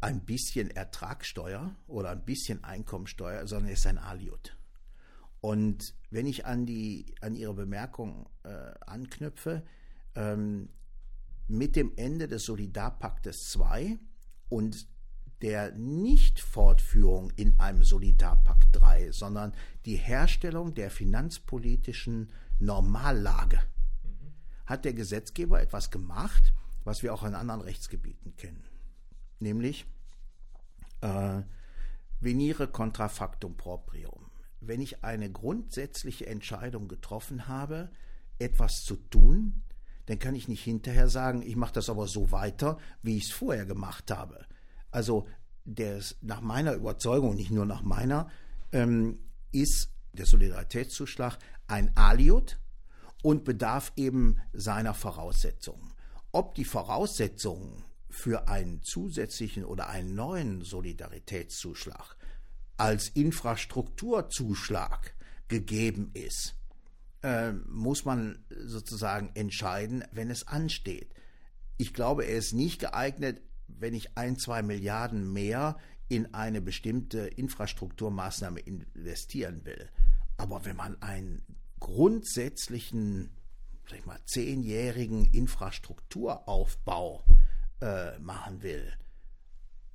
[0.00, 4.56] ein bisschen Ertragssteuer oder ein bisschen Einkommensteuer, sondern ist ein Aliot.
[5.40, 9.64] Und wenn ich an, die, an Ihre Bemerkung äh, anknüpfe,
[10.14, 10.68] ähm,
[11.48, 13.98] mit dem Ende des Solidarpaktes II
[14.48, 14.88] und
[15.42, 19.52] der Nichtfortführung in einem Solidarpakt III, sondern
[19.84, 23.60] die Herstellung der finanzpolitischen Normallage,
[24.02, 24.32] mhm.
[24.64, 26.52] hat der Gesetzgeber etwas gemacht,
[26.84, 28.64] was wir auch in anderen Rechtsgebieten kennen.
[29.38, 29.86] Nämlich
[31.02, 31.42] äh,
[32.20, 34.26] venire contra factum proprium
[34.60, 37.90] wenn ich eine grundsätzliche Entscheidung getroffen habe,
[38.38, 39.62] etwas zu tun,
[40.06, 43.32] dann kann ich nicht hinterher sagen, ich mache das aber so weiter, wie ich es
[43.32, 44.46] vorher gemacht habe.
[44.90, 45.26] Also
[45.64, 48.30] der ist nach meiner Überzeugung, nicht nur nach meiner,
[48.72, 49.18] ähm,
[49.52, 52.58] ist der Solidaritätszuschlag ein Aliot
[53.22, 55.92] und bedarf eben seiner Voraussetzungen.
[56.32, 62.16] Ob die Voraussetzungen für einen zusätzlichen oder einen neuen Solidaritätszuschlag
[62.76, 65.14] als Infrastrukturzuschlag
[65.48, 66.54] gegeben ist,
[67.22, 71.12] äh, muss man sozusagen entscheiden, wenn es ansteht.
[71.78, 73.40] Ich glaube, er ist nicht geeignet,
[73.78, 75.76] wenn ich ein, zwei Milliarden mehr
[76.08, 79.88] in eine bestimmte Infrastrukturmaßnahme investieren will.
[80.36, 81.42] Aber wenn man einen
[81.80, 83.30] grundsätzlichen,
[83.88, 87.24] sag ich mal, zehnjährigen Infrastrukturaufbau
[87.80, 88.92] äh, machen will,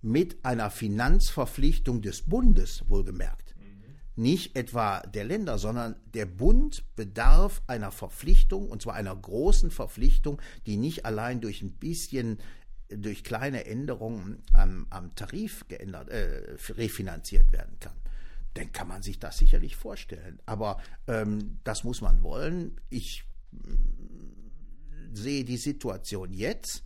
[0.02, 3.56] mit einer Finanzverpflichtung des Bundes, wohlgemerkt.
[3.56, 4.24] Mhm.
[4.24, 10.41] Nicht etwa der Länder, sondern der Bund bedarf einer Verpflichtung, und zwar einer großen Verpflichtung,
[10.65, 12.39] die nicht allein durch ein bisschen,
[12.97, 17.95] durch kleine Änderungen am, am Tarif geändert, äh, refinanziert werden kann.
[18.54, 20.39] Dann kann man sich das sicherlich vorstellen.
[20.45, 22.80] Aber ähm, das muss man wollen.
[22.89, 23.23] Ich
[23.54, 23.58] äh,
[25.13, 26.84] sehe die Situation jetzt.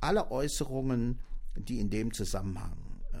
[0.00, 1.20] Alle Äußerungen
[1.56, 3.18] die in dem Zusammenhang äh,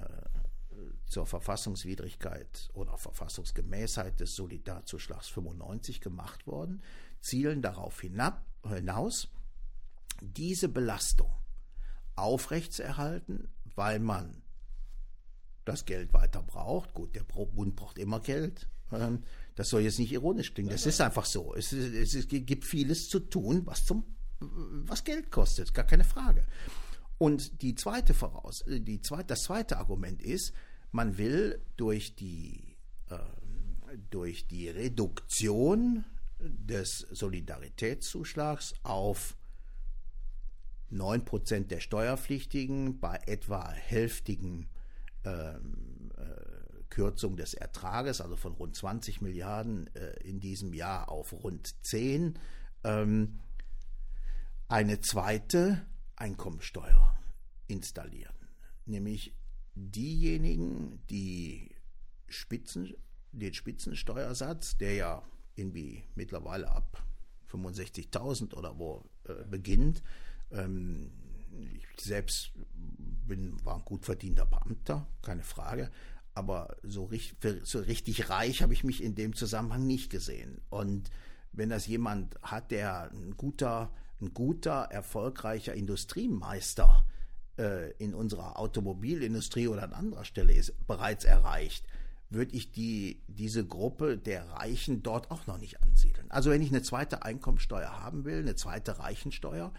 [1.06, 6.82] zur Verfassungswidrigkeit oder Verfassungsgemäßheit des Solidarzuschlags 95 gemacht worden,
[7.20, 9.28] zielen darauf hinab, hinaus,
[10.20, 11.32] diese Belastung
[12.16, 14.42] aufrechtzuerhalten, weil man
[15.64, 16.94] das Geld weiter braucht.
[16.94, 18.68] Gut, der Bund braucht immer Geld.
[18.92, 19.22] Ähm,
[19.54, 20.70] das soll jetzt nicht ironisch klingen.
[20.70, 21.54] Das ist einfach so.
[21.54, 24.04] Es, es, es gibt vieles zu tun, was zum
[24.40, 26.44] was Geld kostet, gar keine Frage.
[27.18, 30.52] Und die zweite Voraus, äh, die zweite, das zweite Argument ist,
[30.90, 32.76] man will durch die,
[33.08, 33.18] äh,
[34.10, 36.04] durch die Reduktion
[36.40, 39.36] des Solidaritätszuschlags auf
[40.92, 44.68] 9% der Steuerpflichtigen bei etwa hälftigen
[45.24, 51.32] ähm, äh, Kürzung des Ertrages, also von rund 20 Milliarden äh, in diesem Jahr auf
[51.32, 52.38] rund 10,
[52.84, 53.40] ähm,
[54.68, 57.18] eine zweite Einkommensteuer
[57.66, 58.36] installieren,
[58.84, 59.34] nämlich
[59.74, 61.74] diejenigen, die
[62.28, 62.94] Spitzen,
[63.32, 65.22] den Spitzensteuersatz, der ja
[65.54, 67.02] irgendwie mittlerweile ab
[67.50, 70.02] 65.000 oder wo äh, beginnt.
[70.52, 71.10] Ähm,
[71.96, 72.52] ich selbst
[73.26, 75.90] bin, war ein gut verdienter Beamter, keine Frage.
[76.34, 77.10] Aber so,
[77.62, 80.62] so richtig reich habe ich mich in dem Zusammenhang nicht gesehen.
[80.70, 81.10] Und
[81.52, 87.04] wenn das jemand hat, der ein guter, ein guter, erfolgreicher Industriemeister
[87.58, 91.86] äh, in unserer Automobilindustrie oder an anderer Stelle ist, bereits erreicht,
[92.30, 96.30] würde ich die, diese Gruppe der Reichen dort auch noch nicht ansiedeln.
[96.30, 99.72] Also wenn ich eine zweite Einkommensteuer haben will, eine zweite Reichensteuer,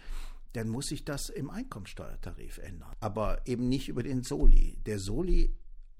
[0.54, 2.92] dann muss ich das im Einkommensteuertarif ändern.
[3.00, 4.78] Aber eben nicht über den Soli.
[4.86, 5.56] Der Soli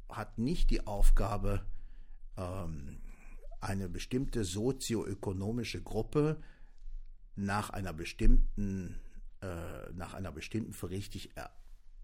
[0.09, 1.67] hat nicht die Aufgabe,
[2.37, 3.01] ähm,
[3.61, 6.41] eine bestimmte sozioökonomische Gruppe
[7.35, 9.01] nach einer bestimmten,
[9.41, 11.51] äh, nach einer bestimmten für richtig er,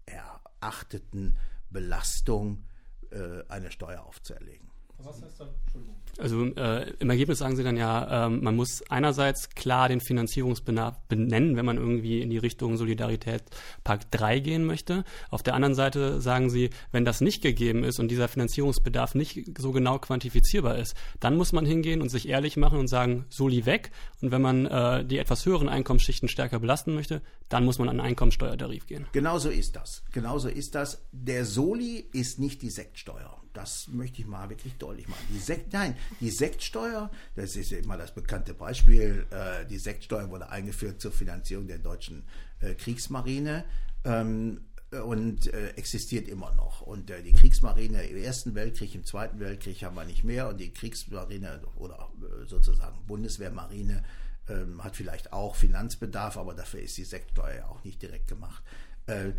[0.05, 1.37] erachteten
[1.69, 2.65] Belastung
[3.11, 4.69] äh, eine Steuer aufzuerlegen.
[5.03, 5.49] Was heißt dann?
[5.63, 5.95] Entschuldigung.
[6.17, 10.99] Also äh, im Ergebnis sagen Sie dann ja, ähm, man muss einerseits klar den Finanzierungsbedarf
[11.07, 15.03] benennen, wenn man irgendwie in die Richtung Solidaritätspakt 3 gehen möchte.
[15.29, 19.57] Auf der anderen Seite sagen Sie, wenn das nicht gegeben ist und dieser Finanzierungsbedarf nicht
[19.57, 23.65] so genau quantifizierbar ist, dann muss man hingehen und sich ehrlich machen und sagen, Soli
[23.65, 23.91] weg.
[24.21, 27.99] Und wenn man äh, die etwas höheren Einkommensschichten stärker belasten möchte, dann muss man an
[27.99, 29.05] einen Einkommensteuertarif gehen.
[29.11, 30.03] Genauso ist das.
[30.13, 31.03] Genauso ist das.
[31.11, 33.37] Der Soli ist nicht die Sektsteuer.
[33.53, 35.25] Das möchte ich mal wirklich deutlich machen.
[35.29, 40.49] Die Sekt, nein, die Sektsteuer, das ist immer das bekannte Beispiel, äh, die Sektsteuer wurde
[40.49, 42.23] eingeführt zur Finanzierung der deutschen
[42.61, 43.65] äh, Kriegsmarine.
[44.05, 44.61] Ähm,
[45.05, 46.81] und äh, existiert immer noch.
[46.81, 50.59] Und äh, die Kriegsmarine im Ersten Weltkrieg, im Zweiten Weltkrieg haben wir nicht mehr und
[50.59, 54.03] die Kriegsmarine oder äh, sozusagen Bundeswehrmarine
[54.49, 58.63] ähm, hat vielleicht auch Finanzbedarf, aber dafür ist die Sektsteuer ja auch nicht direkt gemacht.
[59.07, 59.33] Äh, äh,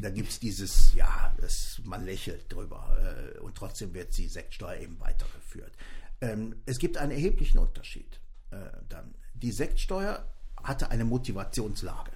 [0.00, 2.96] da gibt es dieses, ja, das, man lächelt drüber
[3.36, 5.72] äh, und trotzdem wird die Sektsteuer eben weitergeführt.
[6.20, 8.20] Ähm, es gibt einen erheblichen Unterschied.
[8.50, 8.56] Äh,
[8.88, 9.14] dann.
[9.34, 10.26] Die Sektsteuer
[10.62, 12.12] hatte eine Motivationslage.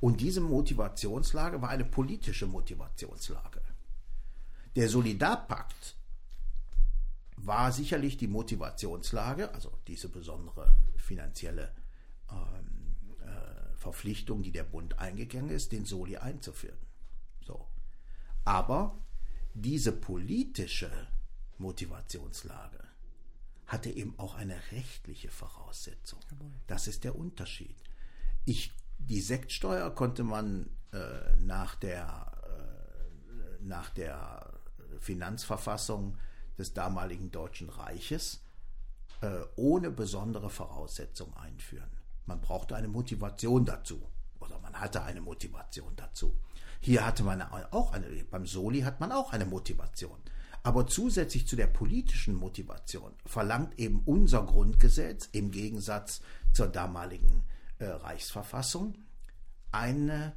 [0.00, 3.60] Und diese Motivationslage war eine politische Motivationslage.
[4.76, 5.96] Der Solidarpakt
[7.36, 11.72] war sicherlich die Motivationslage, also diese besondere finanzielle
[12.30, 12.74] ähm,
[13.84, 16.78] Verpflichtung, die der Bund eingegangen ist, den Soli einzuführen.
[17.42, 17.68] So.
[18.44, 18.98] Aber
[19.52, 20.90] diese politische
[21.58, 22.82] Motivationslage
[23.66, 26.20] hatte eben auch eine rechtliche Voraussetzung.
[26.66, 27.76] Das ist der Unterschied.
[28.46, 34.60] Ich, die Sektsteuer konnte man äh, nach, der, äh, nach der
[35.00, 36.16] Finanzverfassung
[36.58, 38.42] des damaligen Deutschen Reiches
[39.20, 41.90] äh, ohne besondere Voraussetzung einführen.
[42.26, 44.00] Man brauchte eine Motivation dazu.
[44.40, 46.34] Oder man hatte eine Motivation dazu.
[46.80, 50.18] Hier hatte man auch eine, beim Soli hat man auch eine Motivation.
[50.62, 56.20] Aber zusätzlich zu der politischen Motivation verlangt eben unser Grundgesetz im Gegensatz
[56.52, 57.44] zur damaligen
[57.78, 58.96] äh, Reichsverfassung
[59.72, 60.34] eine,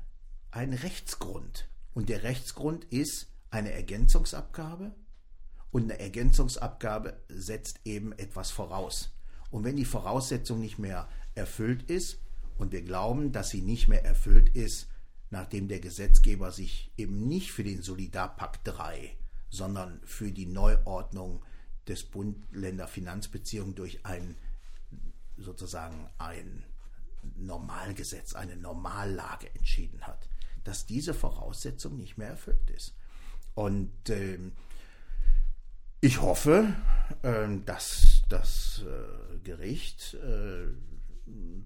[0.51, 1.69] einen Rechtsgrund.
[1.93, 4.93] Und der Rechtsgrund ist eine Ergänzungsabgabe.
[5.71, 9.11] Und eine Ergänzungsabgabe setzt eben etwas voraus.
[9.51, 12.19] Und wenn die Voraussetzung nicht mehr erfüllt ist
[12.57, 14.87] und wir glauben, dass sie nicht mehr erfüllt ist,
[15.29, 19.15] nachdem der Gesetzgeber sich eben nicht für den Solidarpakt 3,
[19.49, 21.43] sondern für die Neuordnung
[21.87, 24.35] des Bund-Länder-Finanzbeziehungen durch ein
[25.37, 26.63] sozusagen ein
[27.35, 30.29] Normalgesetz, eine Normallage entschieden hat,
[30.63, 32.95] dass diese Voraussetzung nicht mehr erfüllt ist.
[33.53, 34.39] Und äh,
[36.01, 36.73] ich hoffe,
[37.21, 40.67] äh, dass das äh, Gericht äh,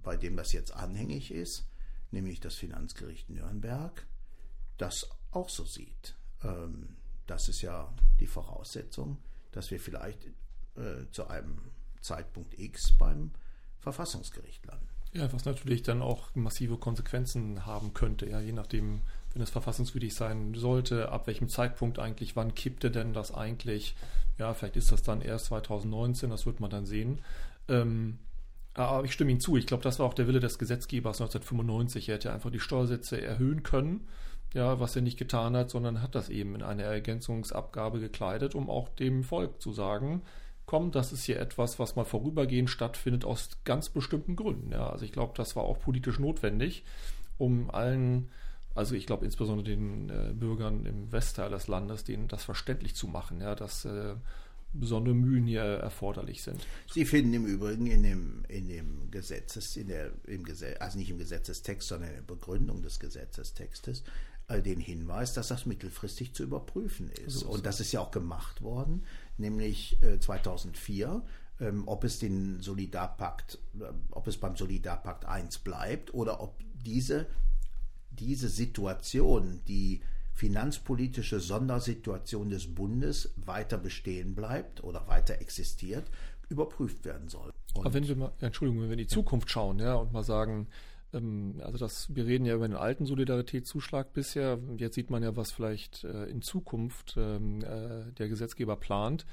[0.03, 1.69] bei dem das jetzt anhängig ist,
[2.11, 4.05] nämlich das Finanzgericht Nürnberg,
[4.77, 6.15] das auch so sieht.
[6.43, 9.17] Ähm, das ist ja die Voraussetzung,
[9.51, 10.25] dass wir vielleicht
[10.75, 13.31] äh, zu einem Zeitpunkt X beim
[13.79, 14.87] Verfassungsgericht landen.
[15.13, 19.01] Ja, was natürlich dann auch massive Konsequenzen haben könnte, ja, je nachdem,
[19.33, 23.95] wenn es verfassungswidrig sein sollte, ab welchem Zeitpunkt eigentlich, wann kippte denn das eigentlich?
[24.37, 27.19] Ja, vielleicht ist das dann erst 2019, das wird man dann sehen.
[27.67, 28.19] Ähm,
[28.73, 29.57] aber ich stimme Ihnen zu.
[29.57, 32.07] Ich glaube, das war auch der Wille des Gesetzgebers 1995.
[32.07, 34.07] Er hätte einfach die Steuersätze erhöhen können,
[34.53, 38.69] ja, was er nicht getan hat, sondern hat das eben in eine Ergänzungsabgabe gekleidet, um
[38.69, 40.21] auch dem Volk zu sagen,
[40.65, 44.71] komm, das ist hier etwas, was mal vorübergehend stattfindet aus ganz bestimmten Gründen.
[44.71, 46.85] Ja, also ich glaube, das war auch politisch notwendig,
[47.37, 48.29] um allen,
[48.75, 53.07] also ich glaube insbesondere den äh, Bürgern im Westteil des Landes, denen das verständlich zu
[53.07, 54.15] machen, ja, dass äh,
[54.73, 56.65] besondere Mühen hier erforderlich sind.
[56.91, 61.09] Sie finden im Übrigen in dem, in dem Gesetzes, in der, im Gesetz, also nicht
[61.09, 64.03] im Gesetzestext, sondern in der Begründung des Gesetzestextes,
[64.47, 67.39] äh, den Hinweis, dass das mittelfristig zu überprüfen ist.
[67.39, 69.03] So Und das ist ja auch gemacht worden,
[69.37, 71.23] nämlich äh, 2004
[71.61, 77.27] ähm, ob es den Solidarpakt, äh, ob es beim Solidarpakt 1 bleibt oder ob diese,
[78.11, 80.01] diese Situation, die
[80.33, 86.09] finanzpolitische Sondersituation des Bundes weiter bestehen bleibt oder weiter existiert,
[86.49, 87.51] überprüft werden soll.
[87.73, 90.23] Und Aber wenn wir mal, Entschuldigung, wenn wir in die Zukunft schauen, ja, und mal
[90.23, 90.67] sagen,
[91.13, 94.59] ähm, also das, wir reden ja über den alten Solidaritätszuschlag bisher.
[94.77, 99.25] Jetzt sieht man ja, was vielleicht äh, in Zukunft ähm, äh, der Gesetzgeber plant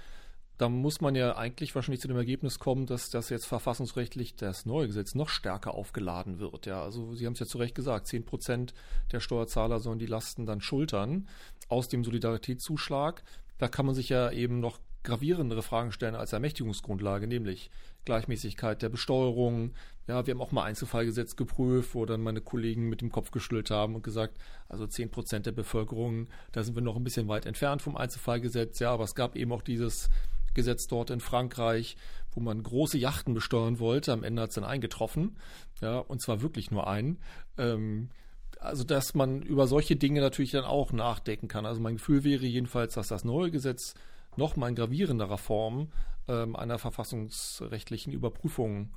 [0.59, 4.66] da muss man ja eigentlich wahrscheinlich zu dem Ergebnis kommen, dass das jetzt verfassungsrechtlich das
[4.66, 6.66] neue Gesetz noch stärker aufgeladen wird.
[6.66, 8.75] Ja, also Sie haben es ja zu Recht gesagt, 10 Prozent
[9.12, 11.29] der Steuerzahler sollen die Lasten dann schultern
[11.68, 13.23] aus dem Solidaritätszuschlag.
[13.59, 17.71] Da kann man sich ja eben noch gravierendere Fragen stellen als Ermächtigungsgrundlage, nämlich
[18.05, 19.75] Gleichmäßigkeit der Besteuerung.
[20.09, 23.71] Ja, wir haben auch mal Einzelfallgesetz geprüft, wo dann meine Kollegen mit dem Kopf geschüttelt
[23.71, 27.47] haben und gesagt, also 10 Prozent der Bevölkerung, da sind wir noch ein bisschen weit
[27.47, 28.81] entfernt vom Einzelfallgesetz.
[28.81, 30.11] Ja, aber es gab eben auch dieses
[30.59, 31.97] Gesetz dort in Frankreich,
[32.33, 34.12] wo man große Yachten besteuern wollte.
[34.12, 35.38] Am Ende hat es dann eingetroffen.
[35.81, 37.18] Ja, und zwar wirklich nur einen.
[37.57, 38.11] Ähm,
[38.59, 41.64] also, dass man über solche Dinge natürlich dann auch nachdenken kann.
[41.64, 43.94] Also, mein Gefühl wäre jedenfalls, dass das neue Gesetz
[44.37, 45.92] noch mal in gravierenderer Form
[46.27, 48.94] ähm, einer verfassungsrechtlichen Überprüfung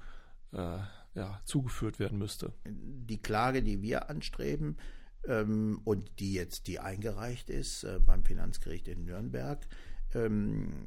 [0.54, 0.80] äh,
[1.14, 2.54] ja, zugeführt werden müsste.
[2.66, 4.78] Die Klage, die wir anstreben
[5.28, 9.68] ähm, und die jetzt die eingereicht ist äh, beim Finanzgericht in Nürnberg,
[10.16, 10.86] ähm,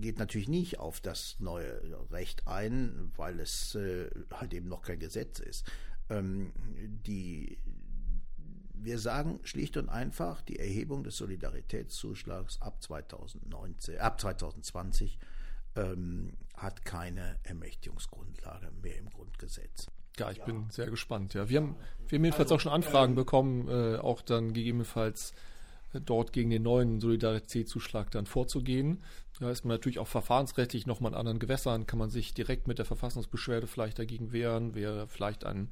[0.00, 4.98] geht natürlich nicht auf das neue Recht ein, weil es äh, halt eben noch kein
[4.98, 5.70] Gesetz ist.
[6.10, 6.52] Ähm,
[7.06, 7.58] die,
[8.74, 15.18] wir sagen schlicht und einfach, die Erhebung des Solidaritätszuschlags ab 2019, ab 2020
[15.76, 19.86] ähm, hat keine Ermächtigungsgrundlage mehr im Grundgesetz.
[20.18, 20.44] Ja, ich ja.
[20.44, 21.34] bin sehr gespannt.
[21.34, 21.76] Ja, wir haben,
[22.08, 25.32] wir haben jedenfalls also, auch schon Anfragen äh, bekommen, äh, auch dann gegebenenfalls
[26.00, 29.02] dort gegen den neuen Solidaritätszuschlag dann vorzugehen.
[29.40, 32.78] Da ist man natürlich auch verfahrensrechtlich nochmal in anderen Gewässern, kann man sich direkt mit
[32.78, 35.70] der Verfassungsbeschwerde vielleicht dagegen wehren, wäre vielleicht ein,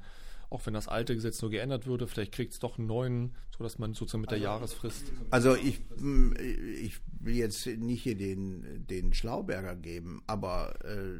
[0.49, 3.79] auch wenn das alte Gesetz nur geändert würde, vielleicht kriegt es doch einen neuen, sodass
[3.79, 5.11] man sozusagen mit der also, Jahresfrist.
[5.29, 6.33] Also ich, mm,
[6.81, 11.19] ich will jetzt nicht hier den, den Schlauberger geben, aber äh,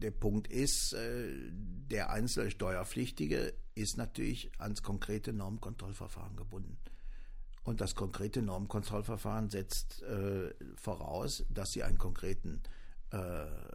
[0.00, 1.28] der Punkt ist, äh,
[1.90, 6.78] der einzelne Steuerpflichtige ist natürlich ans konkrete Normkontrollverfahren gebunden.
[7.66, 12.62] Und das konkrete Normkontrollverfahren setzt äh, voraus, dass Sie einen konkreten,
[13.10, 13.16] äh,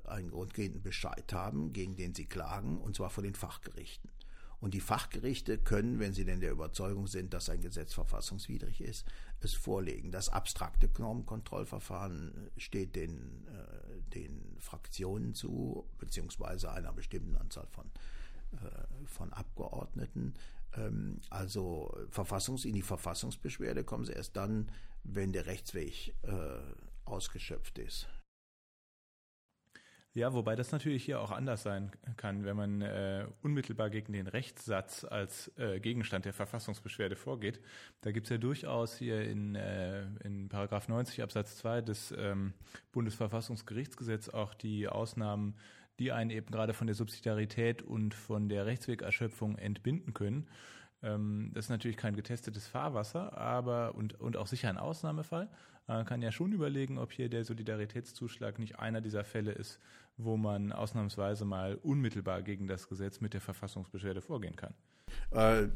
[0.07, 4.09] einen grundgehenden Bescheid haben, gegen den Sie klagen, und zwar vor den Fachgerichten.
[4.61, 9.05] Und die Fachgerichte können, wenn sie denn der Überzeugung sind, dass ein Gesetz verfassungswidrig ist,
[9.41, 10.11] es vorlegen.
[10.11, 17.87] Das abstrakte Normkontrollverfahren steht den, äh, den Fraktionen zu, beziehungsweise einer bestimmten Anzahl von,
[18.53, 20.35] äh, von Abgeordneten.
[20.75, 24.71] Ähm, also Verfassungs in die Verfassungsbeschwerde kommen sie erst dann,
[25.03, 26.59] wenn der Rechtsweg äh,
[27.05, 28.07] ausgeschöpft ist.
[30.13, 34.27] Ja, wobei das natürlich hier auch anders sein kann, wenn man äh, unmittelbar gegen den
[34.27, 37.61] Rechtssatz als äh, Gegenstand der Verfassungsbeschwerde vorgeht.
[38.01, 42.53] Da gibt es ja durchaus hier in, äh, in Paragraph 90 Absatz 2 des ähm,
[42.91, 45.55] Bundesverfassungsgerichtsgesetz auch die Ausnahmen
[46.01, 50.47] die einen eben gerade von der Subsidiarität und von der Rechtswegerschöpfung entbinden können.
[51.03, 55.47] Ähm, das ist natürlich kein getestetes Fahrwasser, aber und, und auch sicher ein Ausnahmefall.
[55.85, 59.79] Man kann ja schon überlegen, ob hier der Solidaritätszuschlag nicht einer dieser Fälle ist,
[60.17, 64.73] wo man ausnahmsweise mal unmittelbar gegen das Gesetz mit der Verfassungsbeschwerde vorgehen kann.
[65.31, 65.67] Äh,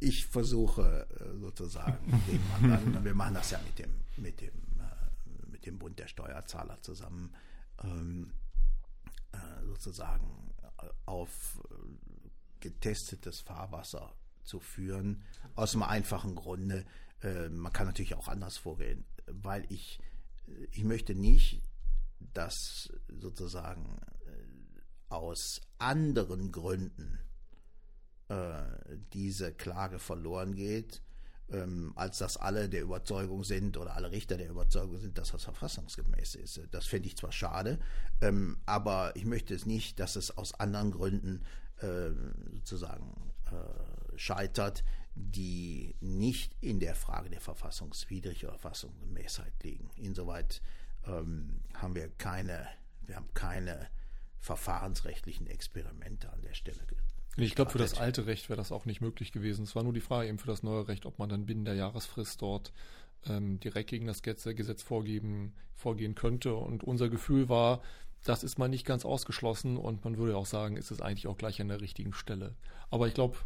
[0.00, 2.22] ich versuche äh, sozusagen,
[3.02, 7.34] wir machen das ja mit dem, mit dem, äh, mit dem Bund der Steuerzahler zusammen,
[7.82, 8.32] ähm,
[9.32, 11.74] äh, sozusagen äh, auf äh,
[12.60, 15.24] getestetes Fahrwasser zu führen.
[15.54, 16.84] Aus einem einfachen Grunde,
[17.22, 20.00] äh, man kann natürlich auch anders vorgehen, weil ich,
[20.72, 21.62] ich möchte nicht,
[22.32, 27.18] dass sozusagen äh, aus anderen Gründen
[28.28, 28.62] äh,
[29.12, 31.02] diese Klage verloren geht,
[31.50, 35.44] ähm, als dass alle der Überzeugung sind oder alle Richter der Überzeugung sind, dass das
[35.44, 36.60] verfassungsgemäß ist.
[36.70, 37.78] Das fände ich zwar schade,
[38.20, 41.44] ähm, aber ich möchte es nicht, dass es aus anderen Gründen
[41.78, 42.10] äh,
[42.52, 44.84] sozusagen äh, scheitert,
[45.14, 49.90] die nicht in der Frage der Verfassungswidrigkeit oder Verfassungsgemäßheit liegen.
[49.96, 50.60] Insoweit
[51.06, 52.66] ähm, haben wir keine,
[53.06, 53.88] wir haben keine
[54.38, 56.84] verfahrensrechtlichen Experimente an der Stelle
[57.36, 59.64] Ich glaube, für das alte Recht wäre das auch nicht möglich gewesen.
[59.64, 61.74] Es war nur die Frage eben für das neue Recht, ob man dann binnen der
[61.74, 62.72] Jahresfrist dort
[63.26, 66.54] ähm, direkt gegen das Gesetz vorgeben, vorgehen könnte.
[66.54, 67.82] Und unser Gefühl war,
[68.24, 71.36] das ist mal nicht ganz ausgeschlossen und man würde auch sagen, ist es eigentlich auch
[71.36, 72.54] gleich an der richtigen Stelle.
[72.90, 73.36] Aber ich glaube,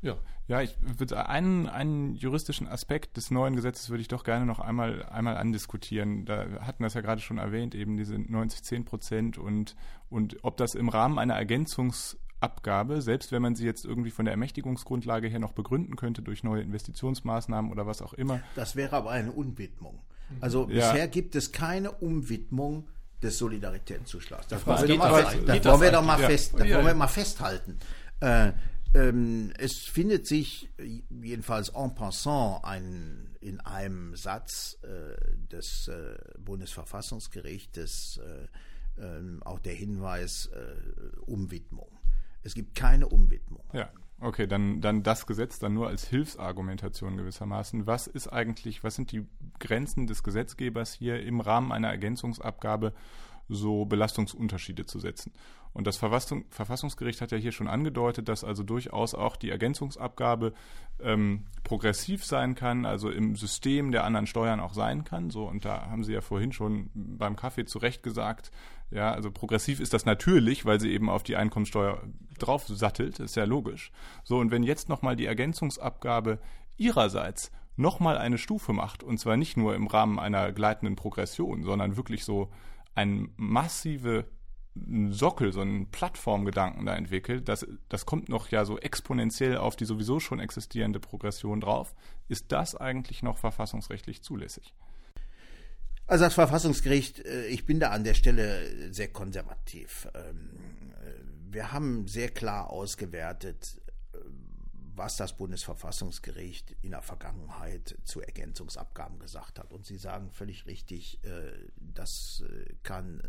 [0.00, 0.16] ja.
[0.46, 4.60] Ja, ich würde einen, einen juristischen Aspekt des neuen Gesetzes würde ich doch gerne noch
[4.60, 6.24] einmal, einmal andiskutieren.
[6.24, 9.76] Da hatten das ja gerade schon erwähnt, eben diese 90-10 Prozent und,
[10.08, 11.34] und ob das im Rahmen einer
[12.40, 16.42] Ergänzungsabgabe, selbst wenn man sie jetzt irgendwie von der Ermächtigungsgrundlage her noch begründen könnte durch
[16.44, 18.40] neue Investitionsmaßnahmen oder was auch immer.
[18.54, 20.00] Das wäre aber eine Umwidmung.
[20.40, 20.90] Also ja.
[20.90, 22.88] bisher gibt es keine Umwidmung
[23.22, 24.46] des Solidaritätszuschlags.
[24.48, 26.94] Das, wollen wir, doch mal, fest, das wollen wir doch mal, fest, das wollen wir
[26.94, 27.78] mal festhalten.
[28.20, 28.52] Äh,
[28.94, 30.70] ähm, es findet sich
[31.10, 35.16] jedenfalls en passant ein, in einem Satz äh,
[35.52, 38.46] des äh, Bundesverfassungsgerichtes äh,
[39.00, 41.97] ähm, auch der Hinweis äh, Umwidmung.
[42.48, 43.62] Es gibt keine Umwidmung.
[43.72, 43.90] Ja.
[44.20, 47.86] Okay, dann, dann das Gesetz dann nur als Hilfsargumentation gewissermaßen.
[47.86, 49.26] Was ist eigentlich, was sind die
[49.60, 52.94] Grenzen des Gesetzgebers hier im Rahmen einer Ergänzungsabgabe
[53.48, 55.32] so Belastungsunterschiede zu setzen?
[55.72, 60.52] Und das Verfassung, Verfassungsgericht hat ja hier schon angedeutet, dass also durchaus auch die Ergänzungsabgabe
[61.00, 65.30] ähm, progressiv sein kann, also im System der anderen Steuern auch sein kann.
[65.30, 68.50] So, und da haben Sie ja vorhin schon beim Kaffee zu Recht gesagt,
[68.90, 72.02] ja, also progressiv ist das natürlich, weil sie eben auf die Einkommenssteuer
[72.38, 73.92] drauf sattelt, ist ja logisch.
[74.24, 76.38] So, und wenn jetzt nochmal die Ergänzungsabgabe
[76.78, 81.96] ihrerseits nochmal eine Stufe macht, und zwar nicht nur im Rahmen einer gleitenden Progression, sondern
[81.96, 82.50] wirklich so
[82.98, 84.24] eine massive
[85.10, 89.84] Sockel, so einen Plattformgedanken da entwickelt, das, das kommt noch ja so exponentiell auf die
[89.84, 91.94] sowieso schon existierende Progression drauf.
[92.28, 94.74] Ist das eigentlich noch verfassungsrechtlich zulässig?
[96.06, 100.08] Also das Verfassungsgericht, äh, ich bin da an der Stelle sehr konservativ.
[100.14, 103.80] Ähm, äh, wir haben sehr klar ausgewertet,
[104.12, 104.18] äh,
[104.98, 109.72] was das Bundesverfassungsgericht in der Vergangenheit zu Ergänzungsabgaben gesagt hat.
[109.72, 111.20] Und Sie sagen völlig richtig,
[111.76, 112.42] das
[112.82, 113.22] kann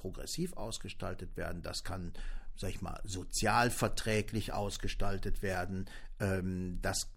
[0.00, 2.14] progressiv ausgestaltet werden, das kann,
[2.56, 7.12] sag ich mal, sozialverträglich ausgestaltet werden, ähm, das,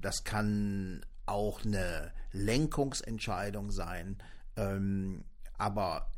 [0.00, 4.16] das kann auch eine Lenkungsentscheidung sein.
[4.56, 5.24] Ähm,
[5.58, 6.10] aber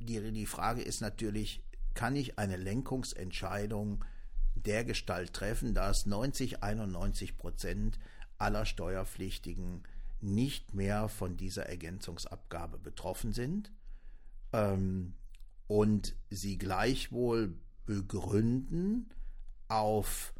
[0.00, 4.04] die, die Frage ist natürlich, kann ich eine Lenkungsentscheidung
[4.54, 7.98] der Gestalt treffen, dass 90, 91 Prozent
[8.38, 9.82] aller Steuerpflichtigen
[10.20, 13.72] nicht mehr von dieser Ergänzungsabgabe betroffen sind
[14.52, 15.14] ähm,
[15.66, 17.54] und sie gleichwohl
[17.86, 19.10] begründen
[19.68, 20.34] auf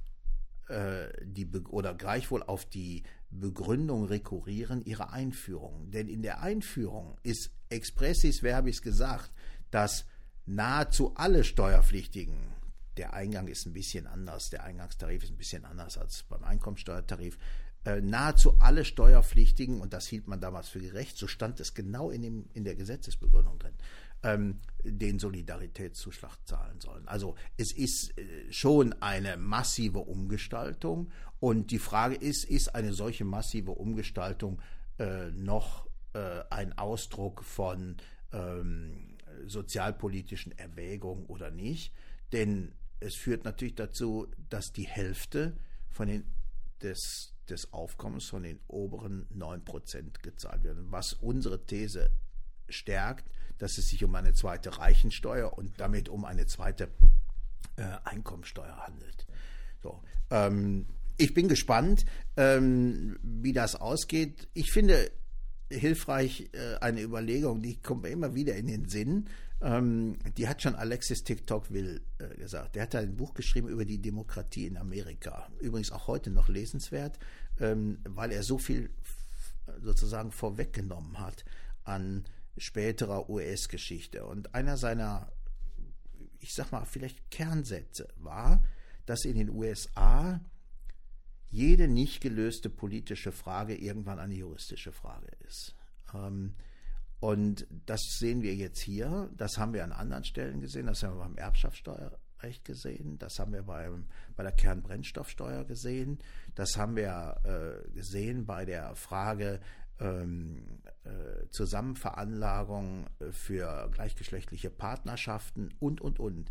[0.68, 5.90] äh, die oder gleichwohl auf die Begründung rekurrieren ihrer Einführung.
[5.90, 9.30] Denn in der Einführung ist expressis verbis gesagt,
[9.70, 10.04] dass
[10.46, 12.36] nahezu alle Steuerpflichtigen,
[12.96, 17.38] der Eingang ist ein bisschen anders, der Eingangstarif ist ein bisschen anders als beim Einkommensteuertarif,
[17.84, 22.10] äh, nahezu alle Steuerpflichtigen, und das hielt man damals für gerecht, so stand es genau
[22.10, 23.74] in, dem, in der Gesetzesbegründung drin,
[24.22, 27.08] ähm, den Solidaritätszuschlag zahlen sollen.
[27.08, 33.24] Also es ist äh, schon eine massive Umgestaltung und die Frage ist, ist eine solche
[33.24, 34.60] massive Umgestaltung
[34.98, 37.96] äh, noch äh, ein Ausdruck von
[38.32, 39.16] ähm,
[39.46, 41.94] sozialpolitischen Erwägungen oder nicht?
[42.32, 45.56] Denn es führt natürlich dazu, dass die Hälfte
[45.90, 46.24] von den,
[46.82, 50.78] des, des Aufkommens von den oberen 9% gezahlt wird.
[50.90, 52.10] Was unsere These
[52.68, 53.28] stärkt,
[53.58, 56.88] dass es sich um eine zweite Reichensteuer und damit um eine zweite
[57.76, 59.26] äh, Einkommensteuer handelt.
[59.82, 60.86] So, ähm,
[61.16, 62.04] ich bin gespannt,
[62.36, 64.48] ähm, wie das ausgeht.
[64.54, 65.10] Ich finde
[65.70, 69.28] hilfreich äh, eine Überlegung, die kommt mir immer wieder in den Sinn.
[69.62, 72.76] Ähm, die hat schon Alexis TikTok will äh, gesagt.
[72.76, 75.48] Der hat ein Buch geschrieben über die Demokratie in Amerika.
[75.60, 77.18] Übrigens auch heute noch lesenswert,
[77.58, 78.90] ähm, weil er so viel
[79.82, 81.44] sozusagen vorweggenommen hat
[81.84, 82.24] an
[82.56, 84.24] späterer US-Geschichte.
[84.24, 85.30] Und einer seiner,
[86.38, 88.62] ich sag mal, vielleicht Kernsätze war,
[89.06, 90.40] dass in den USA
[91.48, 95.74] jede nicht gelöste politische Frage irgendwann eine juristische Frage ist.
[96.14, 96.54] Ähm,
[97.20, 101.16] und das sehen wir jetzt hier, das haben wir an anderen Stellen gesehen, das haben
[101.16, 104.06] wir beim Erbschaftssteuerrecht gesehen, das haben wir beim,
[104.36, 106.18] bei der Kernbrennstoffsteuer gesehen,
[106.54, 109.60] das haben wir äh, gesehen bei der Frage
[109.98, 116.50] ähm, äh, Zusammenveranlagung äh, für gleichgeschlechtliche Partnerschaften und, und, und.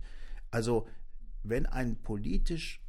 [0.52, 0.88] Also
[1.42, 2.80] wenn ein politisch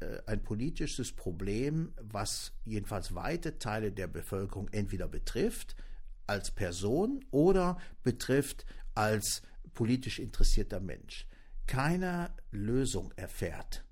[0.00, 5.76] äh, ein politisches Problem, was jedenfalls weite Teile der Bevölkerung entweder betrifft
[6.26, 9.42] als Person oder betrifft als
[9.74, 11.26] politisch interessierter Mensch.
[11.66, 13.84] keine Lösung erfährt,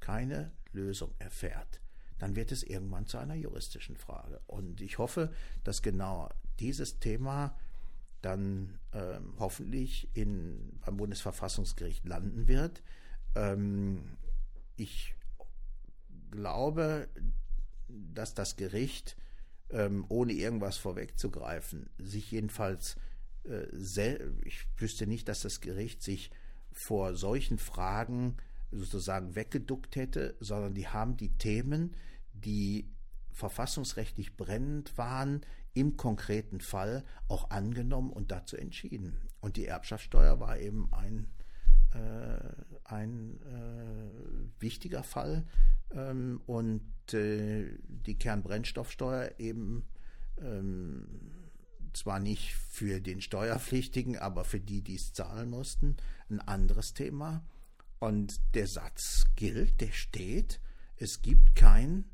[0.00, 1.80] keine Lösung erfährt,
[2.18, 4.40] dann wird es irgendwann zu einer juristischen Frage.
[4.46, 5.32] Und ich hoffe,
[5.62, 7.56] dass genau dieses Thema
[8.22, 12.82] dann ähm, hoffentlich in, beim Bundesverfassungsgericht landen wird.
[13.36, 14.16] Ähm,
[14.76, 15.14] ich
[16.30, 17.08] glaube,
[17.88, 19.16] dass das Gericht,
[19.70, 22.96] ähm, ohne irgendwas vorwegzugreifen, sich jedenfalls,
[23.44, 23.66] äh,
[24.44, 26.30] ich wüsste nicht, dass das Gericht sich
[26.72, 28.36] vor solchen Fragen
[28.70, 31.94] sozusagen weggeduckt hätte, sondern die haben die Themen,
[32.32, 32.90] die
[33.32, 35.42] verfassungsrechtlich brennend waren,
[35.74, 39.16] im konkreten Fall auch angenommen und dazu entschieden.
[39.40, 41.28] Und die Erbschaftssteuer war eben ein,
[42.84, 45.44] ein äh, wichtiger Fall
[45.90, 46.82] ähm, und
[47.12, 49.88] äh, die Kernbrennstoffsteuer eben
[50.40, 51.06] ähm,
[51.92, 55.96] zwar nicht für den Steuerpflichtigen, aber für die, die es zahlen mussten,
[56.30, 57.44] ein anderes Thema.
[57.98, 60.60] Und der Satz gilt, der steht,
[60.96, 62.04] es gibt kein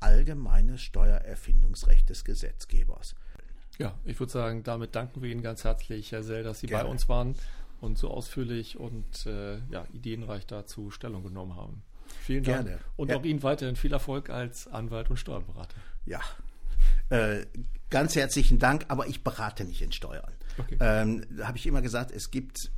[0.00, 3.14] allgemeines Steuererfindungsrecht des Gesetzgebers.
[3.78, 6.84] Ja, ich würde sagen, damit danken wir Ihnen ganz herzlich, Herr Sell, dass Sie Gerne.
[6.84, 7.34] bei uns waren
[7.82, 11.82] und so ausführlich und äh, ja, ideenreich dazu Stellung genommen haben.
[12.22, 12.66] Vielen Dank.
[12.66, 12.80] Gerne.
[12.96, 13.16] Und ja.
[13.16, 15.76] auch Ihnen weiterhin viel Erfolg als Anwalt und Steuerberater.
[16.06, 16.20] Ja,
[17.10, 17.46] äh,
[17.90, 20.32] ganz herzlichen Dank, aber ich berate nicht in Steuern.
[20.58, 20.76] Okay.
[20.80, 22.70] Ähm, da habe ich immer gesagt, es gibt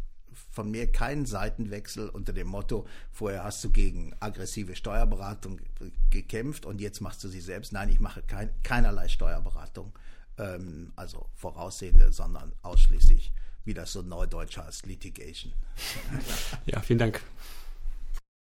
[0.51, 5.61] von mir keinen Seitenwechsel unter dem Motto, vorher hast du gegen aggressive Steuerberatung
[6.11, 7.73] gekämpft und jetzt machst du sie selbst.
[7.73, 9.93] Nein, ich mache kein, keinerlei Steuerberatung,
[10.39, 13.33] ähm, also voraussehende, sondern ausschließlich,
[13.65, 15.53] wie das so neudeutsch heißt, Litigation.
[16.67, 17.23] Ja, vielen Dank.